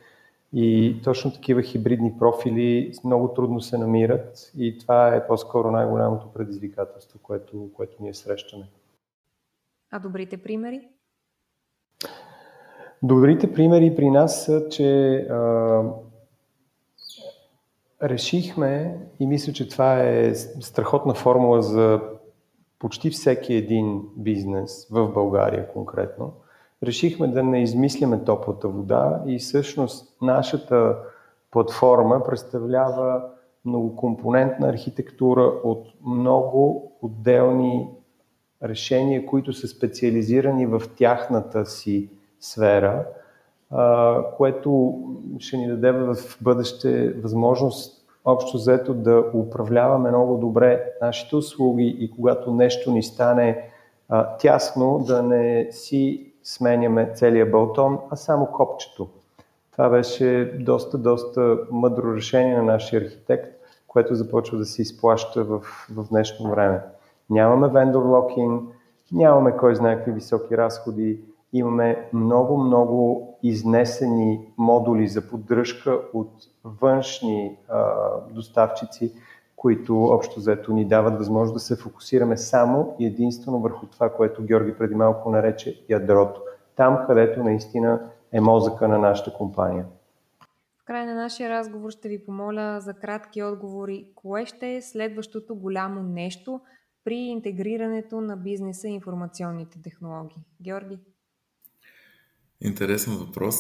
И 0.53 0.97
точно 1.05 1.33
такива 1.33 1.63
хибридни 1.63 2.19
профили 2.19 2.93
много 3.05 3.35
трудно 3.35 3.61
се 3.61 3.79
намират 3.79 4.53
и 4.59 4.79
това 4.79 5.15
е 5.15 5.27
по-скоро 5.27 5.71
най-голямото 5.71 6.33
предизвикателство, 6.33 7.19
което, 7.23 7.71
което 7.77 7.97
ние 8.01 8.15
срещаме. 8.15 8.65
А 9.91 9.99
добрите 9.99 10.37
примери? 10.37 10.89
Добрите 13.05 13.53
примери 13.53 13.97
при 13.97 14.11
нас 14.11 14.45
са, 14.45 14.69
че 14.69 15.17
а, 15.17 15.83
решихме 18.03 18.99
и 19.21 19.27
мисля, 19.27 19.53
че 19.53 19.69
това 19.69 20.01
е 20.01 20.35
страхотна 20.35 21.15
формула 21.15 21.63
за 21.63 22.01
почти 22.79 23.11
всеки 23.11 23.55
един 23.55 24.03
бизнес 24.17 24.89
в 24.91 25.09
България 25.09 25.69
конкретно. 25.69 26.33
Решихме 26.83 27.27
да 27.27 27.43
не 27.43 27.63
измисляме 27.63 28.25
топлата 28.25 28.69
вода 28.69 29.23
и 29.27 29.39
всъщност 29.39 30.17
нашата 30.23 30.97
платформа 31.51 32.25
представлява 32.25 33.23
многокомпонентна 33.65 34.69
архитектура 34.69 35.53
от 35.65 35.87
много 36.07 36.93
отделни 37.03 37.89
решения, 38.63 39.27
които 39.27 39.53
са 39.53 39.69
специализирани 39.69 40.67
в 40.67 40.83
тяхната 40.97 41.67
си 41.67 42.11
сфера, 42.45 43.07
което 44.37 45.01
ще 45.39 45.57
ни 45.57 45.69
даде 45.69 45.93
в 45.93 46.17
бъдеще 46.41 47.13
възможност 47.13 48.05
общо 48.25 48.57
взето 48.57 48.95
да 48.95 49.25
управляваме 49.35 50.09
много 50.09 50.37
добре 50.37 50.85
нашите 51.03 51.37
услуги 51.37 51.97
и 52.01 52.11
когато 52.11 52.53
нещо 52.53 52.91
ни 52.91 53.03
стане 53.03 53.71
тясно, 54.39 55.05
да 55.07 55.23
не 55.23 55.69
си 55.71 56.33
сменяме 56.43 57.13
целият 57.15 57.51
балтон, 57.51 57.99
а 58.11 58.17
само 58.17 58.47
копчето. 58.47 59.09
Това 59.73 59.89
беше 59.89 60.59
доста, 60.61 60.99
доста 60.99 61.59
мъдро 61.71 62.15
решение 62.15 62.57
на 62.57 62.63
нашия 62.63 63.03
архитект, 63.03 63.55
което 63.87 64.15
започва 64.15 64.59
да 64.59 64.65
се 64.65 64.83
изплаща 64.83 65.45
в, 65.45 65.61
в 65.95 66.09
днешно 66.09 66.51
време. 66.51 66.81
Нямаме 67.31 67.69
вендор 67.69 68.05
локин, 68.05 68.61
нямаме 69.13 69.57
кой 69.57 69.75
знае 69.75 69.97
какви 69.97 70.13
високи 70.13 70.57
разходи, 70.57 71.21
имаме 71.55 72.09
много, 72.13 72.59
много 72.59 73.29
изнесени 73.43 74.53
модули 74.59 75.09
за 75.09 75.29
поддръжка 75.29 76.01
от 76.15 76.33
външни 76.65 77.59
а, 77.69 77.95
доставчици, 78.31 79.13
които 79.57 80.05
общо 80.05 80.41
заето 80.41 80.73
ни 80.73 80.85
дават 80.85 81.19
възможност 81.19 81.55
да 81.55 81.61
се 81.61 81.77
фокусираме 81.77 82.37
само 82.37 82.97
и 82.99 83.07
единствено 83.07 83.61
върху 83.61 83.87
това, 83.87 84.13
което 84.13 84.45
Георги 84.45 84.79
преди 84.79 84.95
малко 84.95 85.31
нарече 85.31 85.85
ядрото. 85.89 86.43
Там, 86.77 86.99
където 87.07 87.43
наистина 87.45 88.11
е 88.33 88.41
мозъка 88.41 88.89
на 88.89 88.99
нашата 88.99 89.33
компания. 89.33 89.87
В 90.83 90.85
края 90.85 91.07
на 91.07 91.15
нашия 91.15 91.51
разговор 91.51 91.91
ще 91.91 92.09
ви 92.09 92.25
помоля 92.25 92.81
за 92.81 92.95
кратки 92.95 93.43
отговори. 93.43 94.07
Кое 94.15 94.47
ще 94.47 94.75
е 94.75 94.83
следващото 94.83 95.57
голямо 95.57 96.03
нещо 96.03 96.61
при 97.05 97.15
интегрирането 97.15 98.21
на 98.21 98.37
бизнеса 98.37 98.89
и 98.89 98.93
информационните 98.93 99.83
технологии? 99.83 100.43
Георги? 100.63 100.99
Интересен 102.65 103.17
въпрос. 103.17 103.57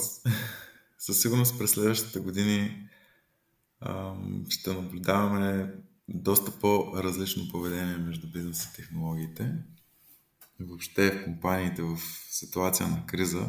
Със 0.98 1.20
сигурност 1.22 1.58
през 1.58 1.70
следващите 1.70 2.18
години 2.18 2.88
ще 4.48 4.72
наблюдаваме 4.72 5.74
доста 6.08 6.50
по-различно 6.60 7.48
поведение 7.52 7.96
между 7.96 8.30
бизнес 8.32 8.64
и 8.64 8.76
технологиите. 8.76 9.52
Въобще 10.60 11.10
в 11.10 11.24
компаниите 11.24 11.82
в 11.82 11.98
ситуация 12.30 12.88
на 12.88 13.06
криза. 13.06 13.46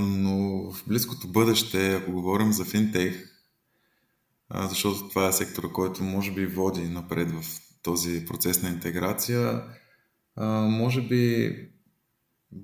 но 0.00 0.70
в 0.72 0.84
близкото 0.88 1.28
бъдеще, 1.28 1.94
ако 1.94 2.12
говорим 2.12 2.52
за 2.52 2.64
финтех, 2.64 3.30
защото 4.54 5.08
това 5.08 5.28
е 5.28 5.32
сектора, 5.32 5.68
който 5.68 6.02
може 6.02 6.32
би 6.32 6.46
води 6.46 6.88
напред 6.88 7.30
в 7.30 7.44
този 7.82 8.24
процес 8.24 8.62
на 8.62 8.68
интеграция, 8.68 9.62
може 10.68 11.02
би 11.02 11.77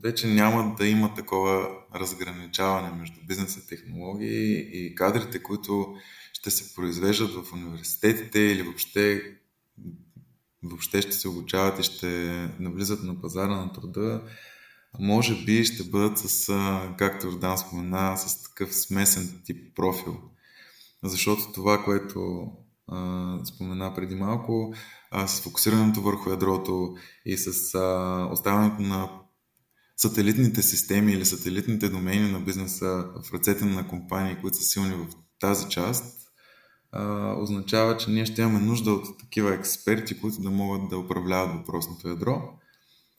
вече 0.03 0.27
няма 0.27 0.75
да 0.79 0.87
има 0.87 1.15
такова 1.15 1.69
разграничаване 1.95 2.91
между 2.91 3.21
бизнес 3.27 3.57
и 3.57 3.67
технологии 3.67 4.61
и 4.73 4.95
кадрите, 4.95 5.43
които 5.43 5.95
ще 6.33 6.51
се 6.51 6.75
произвеждат 6.75 7.31
в 7.35 7.53
университетите 7.53 8.41
или 8.41 8.63
въобще, 8.63 9.23
въобще 10.63 11.03
ще 11.03 11.13
се 11.13 11.29
обучават 11.29 11.79
и 11.79 11.83
ще 11.83 12.07
навлизат 12.59 13.03
на 13.03 13.21
пазара 13.21 13.57
на 13.57 13.73
труда, 13.73 14.23
може 15.01 15.45
би 15.45 15.65
ще 15.65 15.83
бъдат 15.85 16.19
с, 16.19 16.53
както 16.99 17.29
Ордан 17.29 17.59
спомена, 17.59 18.17
с 18.17 18.43
такъв 18.43 18.75
смесен 18.75 19.43
тип 19.45 19.77
профил. 19.77 20.21
Защото 21.03 21.53
това, 21.53 21.85
което 21.85 22.51
а, 22.89 23.39
спомена 23.45 23.95
преди 23.95 24.15
малко, 24.15 24.75
а, 25.11 25.27
с 25.27 25.41
фокусирането 25.41 26.01
върху 26.01 26.31
ядрото 26.31 26.97
и 27.25 27.37
с 27.37 27.75
а, 27.75 28.29
оставането 28.33 28.83
на 28.83 29.24
сателитните 29.97 30.63
системи 30.63 31.13
или 31.13 31.25
сателитните 31.25 31.89
домени 31.89 32.33
на 32.33 32.41
бизнеса 32.41 33.05
в 33.23 33.33
ръцете 33.35 33.65
на 33.65 33.89
компании, 33.89 34.37
които 34.41 34.57
са 34.57 34.65
силни 34.65 34.95
в 34.95 35.09
тази 35.41 35.69
част, 35.69 36.29
означава, 37.37 37.97
че 37.97 38.11
ние 38.11 38.27
ще 38.27 38.43
имаме 38.43 38.61
нужда 38.61 38.93
от 38.93 39.19
такива 39.19 39.55
експерти, 39.55 40.21
които 40.21 40.41
да 40.41 40.51
могат 40.51 40.89
да 40.89 40.99
управляват 40.99 41.57
въпросното 41.57 42.09
ядро, 42.09 42.43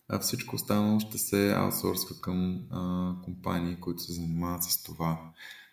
а 0.10 0.20
всичко 0.20 0.56
останало 0.56 1.00
ще 1.00 1.18
се 1.18 1.54
аутсорсва 1.54 2.16
към 2.22 2.60
компании, 3.24 3.80
които 3.80 4.02
се 4.02 4.14
занимават 4.14 4.64
с 4.64 4.84
това. 4.84 5.20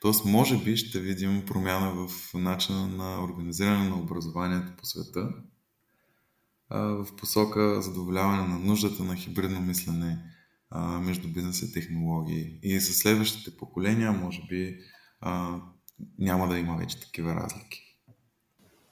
Тоест, 0.01 0.25
може 0.25 0.65
би 0.65 0.77
ще 0.77 1.01
видим 1.01 1.43
промяна 1.47 2.07
в 2.09 2.35
начина 2.35 2.89
на 2.89 3.25
организиране 3.25 3.89
на 3.89 3.97
образованието 3.97 4.73
по 4.79 4.87
света, 4.87 5.29
в 6.71 7.07
посока 7.17 7.83
задоволяване 7.83 8.49
на 8.49 8.59
нуждата 8.59 9.05
на 9.05 9.17
хибридно 9.17 9.61
мислене 9.61 10.19
а, 10.75 11.01
между 11.01 11.29
бизнес 11.29 11.63
и 11.63 11.73
технологии. 11.73 12.59
И 12.63 12.81
със 12.81 12.97
следващите 12.97 13.57
поколения, 13.57 14.13
може 14.13 14.43
би, 14.49 14.79
а, 15.21 15.55
няма 16.19 16.49
да 16.49 16.59
има 16.59 16.77
вече 16.77 17.01
такива 17.01 17.35
разлики. 17.35 17.99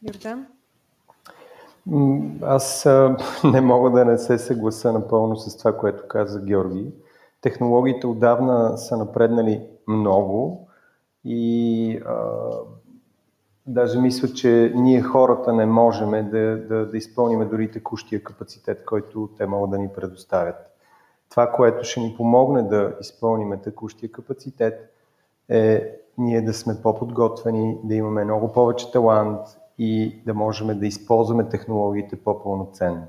Йордан? 0.03 0.47
Аз 2.43 2.87
а, 2.87 3.17
не 3.45 3.61
мога 3.61 3.91
да 3.91 4.05
не 4.05 4.19
се 4.19 4.39
съгласа 4.39 4.93
напълно 4.93 5.37
с 5.37 5.59
това, 5.59 5.77
което 5.77 6.09
каза 6.09 6.41
Георги. 6.41 6.93
Технологиите 7.41 8.07
отдавна 8.07 8.79
са 8.79 8.97
напреднали 8.97 9.63
много 9.89 10.69
и 11.25 11.97
а, 12.07 12.15
даже 13.67 14.01
мисля, 14.01 14.29
че 14.29 14.73
ние 14.77 15.03
хората 15.03 15.53
не 15.53 15.67
можем 15.67 16.11
да, 16.11 16.67
да, 16.69 16.91
да 16.91 16.97
изпълним 16.97 17.49
дори 17.49 17.71
текущия 17.71 18.23
капацитет, 18.23 18.85
който 18.85 19.29
те 19.39 19.47
могат 19.47 19.71
да 19.71 19.79
ни 19.79 19.89
предоставят. 19.95 20.70
Това, 21.31 21.53
което 21.53 21.85
ще 21.85 22.01
ни 22.01 22.15
помогне 22.17 22.63
да 22.63 22.97
изпълним 23.01 23.61
текущия 23.63 24.13
капацитет 24.13 24.95
е 25.49 25.97
ние 26.19 26.43
да 26.43 26.55
сме 26.55 26.83
по-подготвени, 26.83 27.79
да 27.85 27.95
имаме 27.95 28.25
много 28.25 28.53
повече 28.53 28.93
талант 28.93 29.41
и 29.79 30.23
да 30.27 30.35
можем 30.35 30.79
да 30.79 30.87
използваме 30.87 31.49
технологиите 31.49 32.17
по-пълноценно. 32.17 33.07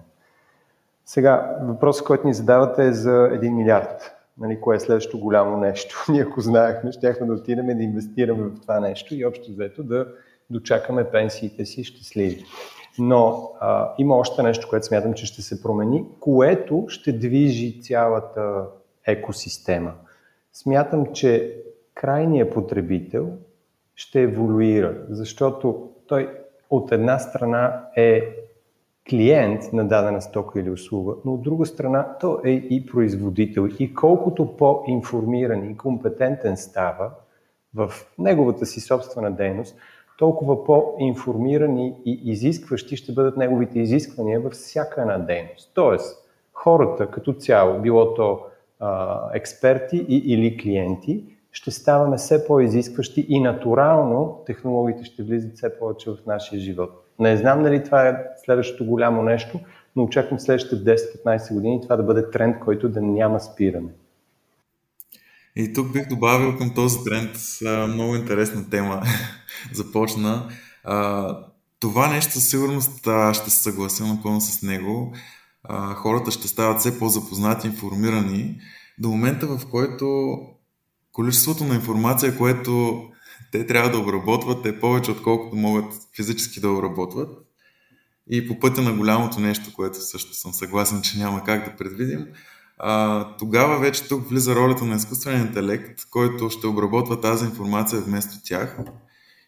Сега, 1.05 1.57
въпросът, 1.61 2.05
който 2.05 2.27
ни 2.27 2.33
задавате 2.33 2.87
е 2.87 2.93
за 2.93 3.11
1 3.11 3.49
милиард. 3.49 4.15
Нали, 4.37 4.61
кое 4.61 4.75
е 4.75 4.79
следващото 4.79 5.19
голямо 5.19 5.57
нещо? 5.57 6.05
Ние 6.11 6.21
ако 6.21 6.41
знаехме, 6.41 6.91
щяхме 6.91 7.27
да 7.27 7.33
отидем 7.33 7.65
да 7.65 7.83
инвестираме 7.83 8.43
в 8.43 8.61
това 8.61 8.79
нещо 8.79 9.15
и 9.15 9.25
общо 9.25 9.51
взето 9.51 9.83
да 9.83 10.07
дочакаме 10.49 11.03
пенсиите 11.03 11.65
си 11.65 11.83
щастливи. 11.83 12.45
Но 12.99 13.51
а, 13.59 13.93
има 13.97 14.15
още 14.15 14.43
нещо, 14.43 14.67
което 14.69 14.85
смятам, 14.85 15.13
че 15.13 15.25
ще 15.25 15.41
се 15.41 15.63
промени, 15.63 16.05
което 16.19 16.85
ще 16.87 17.11
движи 17.11 17.81
цялата 17.81 18.65
екосистема. 19.07 19.93
Смятам, 20.53 21.05
че 21.13 21.57
крайният 21.93 22.53
потребител 22.53 23.29
ще 23.95 24.21
еволюира, 24.21 24.97
защото 25.09 25.89
той 26.07 26.29
от 26.69 26.91
една 26.91 27.19
страна 27.19 27.85
е 27.95 28.35
клиент 29.09 29.73
на 29.73 29.87
дадена 29.87 30.21
стока 30.21 30.59
или 30.59 30.69
услуга, 30.69 31.13
но 31.25 31.33
от 31.33 31.41
друга 31.41 31.65
страна 31.65 32.17
то 32.19 32.41
е 32.45 32.49
и 32.49 32.85
производител. 32.85 33.69
И 33.79 33.93
колкото 33.93 34.57
по-информиран 34.57 35.71
и 35.71 35.77
компетентен 35.77 36.57
става 36.57 37.11
в 37.75 37.91
неговата 38.19 38.65
си 38.65 38.79
собствена 38.79 39.31
дейност, 39.31 39.75
толкова 40.21 40.63
по-информирани 40.63 41.93
и 42.05 42.21
изискващи 42.23 42.97
ще 42.97 43.11
бъдат 43.11 43.37
неговите 43.37 43.79
изисквания 43.79 44.39
във 44.39 44.53
всяка 44.53 45.01
една 45.01 45.17
дейност. 45.17 45.71
Тоест, 45.73 46.29
хората 46.53 47.07
като 47.07 47.33
цяло, 47.33 47.79
било 47.79 48.13
то 48.13 48.39
а, 48.79 49.19
експерти 49.33 50.05
и, 50.09 50.33
или 50.33 50.57
клиенти, 50.57 51.23
ще 51.51 51.71
ставаме 51.71 52.17
все 52.17 52.47
по-изискващи 52.47 53.25
и 53.29 53.39
натурално 53.39 54.43
технологиите 54.45 55.03
ще 55.03 55.23
влизат 55.23 55.55
все 55.55 55.79
повече 55.79 56.09
в 56.09 56.17
нашия 56.27 56.59
живот. 56.59 56.89
Не 57.19 57.37
знам 57.37 57.63
дали 57.63 57.83
това 57.83 58.07
е 58.07 58.25
следващото 58.45 58.85
голямо 58.85 59.23
нещо, 59.23 59.59
но 59.95 60.03
очаквам 60.03 60.39
следващите 60.39 60.97
10-15 60.97 61.53
години 61.53 61.81
това 61.81 61.95
да 61.95 62.03
бъде 62.03 62.29
тренд, 62.29 62.59
който 62.59 62.89
да 62.89 63.01
няма 63.01 63.39
спиране. 63.39 63.89
И 65.55 65.73
тук 65.73 65.91
бих 65.91 66.07
добавил 66.07 66.57
към 66.57 66.73
този 66.73 66.97
тренд 67.03 67.37
много 67.89 68.15
интересна 68.15 68.69
тема. 68.69 69.03
Започна. 69.73 70.49
Това 71.79 72.07
нещо 72.07 72.33
със 72.33 72.49
сигурност 72.49 72.99
ще 73.33 73.49
се 73.49 73.63
съглася 73.63 74.07
напълно 74.07 74.41
с 74.41 74.61
него. 74.61 75.13
Хората 75.95 76.31
ще 76.31 76.47
стават 76.47 76.79
все 76.79 76.99
по-запознати, 76.99 77.67
информирани 77.67 78.59
до 78.97 79.09
момента, 79.09 79.47
в 79.47 79.61
който 79.71 80.37
количеството 81.11 81.63
на 81.63 81.75
информация, 81.75 82.37
което 82.37 83.03
те 83.51 83.67
трябва 83.67 83.91
да 83.91 83.97
обработват 83.97 84.65
е 84.65 84.79
повече 84.79 85.11
отколкото 85.11 85.55
могат 85.55 85.93
физически 86.15 86.59
да 86.59 86.69
обработват. 86.69 87.29
И 88.29 88.47
по 88.47 88.59
пътя 88.59 88.81
на 88.81 88.93
голямото 88.93 89.39
нещо, 89.39 89.73
което 89.73 90.01
също 90.01 90.33
съм 90.33 90.53
съгласен, 90.53 91.01
че 91.01 91.17
няма 91.17 91.43
как 91.43 91.65
да 91.65 91.75
предвидим, 91.77 92.27
а, 92.83 93.27
тогава 93.37 93.79
вече 93.79 94.07
тук 94.07 94.29
влиза 94.29 94.55
ролята 94.55 94.85
на 94.85 94.95
изкуствения 94.95 95.41
интелект, 95.41 96.05
който 96.09 96.49
ще 96.49 96.67
обработва 96.67 97.21
тази 97.21 97.45
информация 97.45 98.01
вместо 98.01 98.43
тях. 98.43 98.77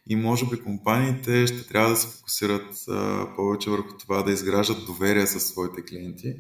И 0.08 0.16
може 0.16 0.50
би 0.50 0.64
компаниите 0.64 1.48
ще 1.48 1.68
трябва 1.68 1.90
да 1.90 1.96
се 1.96 2.08
фокусират 2.08 2.76
а, 2.90 3.28
повече 3.36 3.70
върху 3.70 3.98
това 3.98 4.24
да 4.24 4.32
изграждат 4.32 4.86
доверие 4.86 5.28
със 5.28 5.48
своите 5.48 5.86
клиенти 5.86 6.36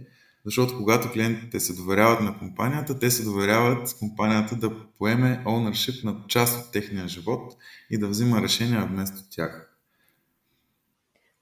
защото 0.46 0.78
когато 0.78 1.12
клиентите 1.12 1.60
се 1.60 1.76
доверяват 1.76 2.22
на 2.22 2.40
компанията, 2.40 3.00
те 3.00 3.12
се 3.12 3.24
доверяват 3.24 3.96
компанията 4.00 4.56
да 4.56 4.88
поеме 4.98 5.44
ownership 5.46 6.04
на 6.04 6.24
част 6.28 6.66
от 6.66 6.72
техния 6.72 7.08
живот 7.08 7.58
и 7.90 7.98
да 7.98 8.08
взима 8.08 8.42
решения 8.42 8.86
вместо 8.86 9.30
тях. 9.30 9.70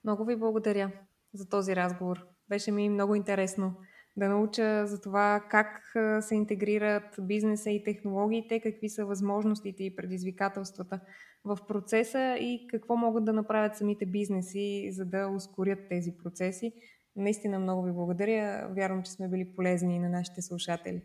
Много 0.04 0.24
ви 0.24 0.36
благодаря 0.36 0.90
за 1.34 1.48
този 1.48 1.76
разговор. 1.76 2.26
Беше 2.48 2.72
ми 2.72 2.88
много 2.88 3.14
интересно 3.14 3.74
да 4.16 4.28
науча 4.28 4.86
за 4.86 5.00
това 5.00 5.44
как 5.50 5.92
се 6.20 6.34
интегрират 6.34 7.16
бизнеса 7.20 7.70
и 7.70 7.84
технологиите, 7.84 8.60
какви 8.60 8.88
са 8.88 9.04
възможностите 9.04 9.84
и 9.84 9.96
предизвикателствата 9.96 11.00
в 11.44 11.58
процеса 11.68 12.36
и 12.40 12.66
какво 12.70 12.96
могат 12.96 13.24
да 13.24 13.32
направят 13.32 13.76
самите 13.76 14.06
бизнеси, 14.06 14.88
за 14.92 15.04
да 15.04 15.28
ускорят 15.36 15.78
тези 15.88 16.12
процеси. 16.22 16.72
Наистина 17.16 17.58
много 17.58 17.82
ви 17.82 17.92
благодаря. 17.92 18.68
Вярвам, 18.76 19.02
че 19.02 19.12
сме 19.12 19.28
били 19.28 19.54
полезни 19.56 19.98
на 19.98 20.08
нашите 20.08 20.42
слушатели. 20.42 21.02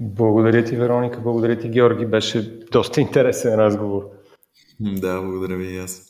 Благодаря 0.00 0.64
ти, 0.64 0.76
Вероника. 0.76 1.20
Благодаря 1.20 1.58
ти, 1.58 1.68
Георги. 1.68 2.06
Беше 2.06 2.58
доста 2.72 3.00
интересен 3.00 3.54
разговор. 3.54 4.10
Да, 4.80 5.22
благодаря 5.22 5.56
ви 5.56 5.74
и 5.74 5.78
аз. 5.78 6.09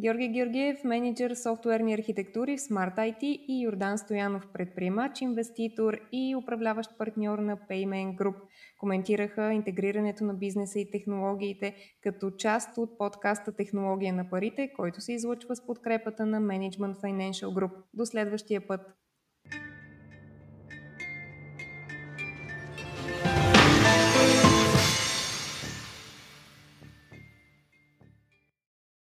Георги 0.00 0.28
Георгиев, 0.28 0.84
менеджер 0.84 1.34
софтуерни 1.34 1.94
архитектури 1.94 2.56
в 2.56 2.60
Smart 2.60 2.96
IT 2.96 3.22
и 3.22 3.62
Йордан 3.62 3.98
Стоянов, 3.98 4.48
предприемач, 4.52 5.20
инвеститор 5.20 5.98
и 6.12 6.36
управляващ 6.36 6.90
партньор 6.98 7.38
на 7.38 7.56
Payment 7.56 8.16
Group, 8.16 8.34
коментираха 8.78 9.52
интегрирането 9.52 10.24
на 10.24 10.34
бизнеса 10.34 10.80
и 10.80 10.90
технологиите 10.90 11.74
като 12.02 12.30
част 12.30 12.78
от 12.78 12.98
подкаста 12.98 13.56
Технология 13.56 14.14
на 14.14 14.30
парите, 14.30 14.72
който 14.76 15.00
се 15.00 15.12
излъчва 15.12 15.56
с 15.56 15.66
подкрепата 15.66 16.26
на 16.26 16.40
Management 16.40 16.94
Financial 16.94 17.48
Group. 17.48 17.72
До 17.94 18.06
следващия 18.06 18.66
път! 18.66 18.80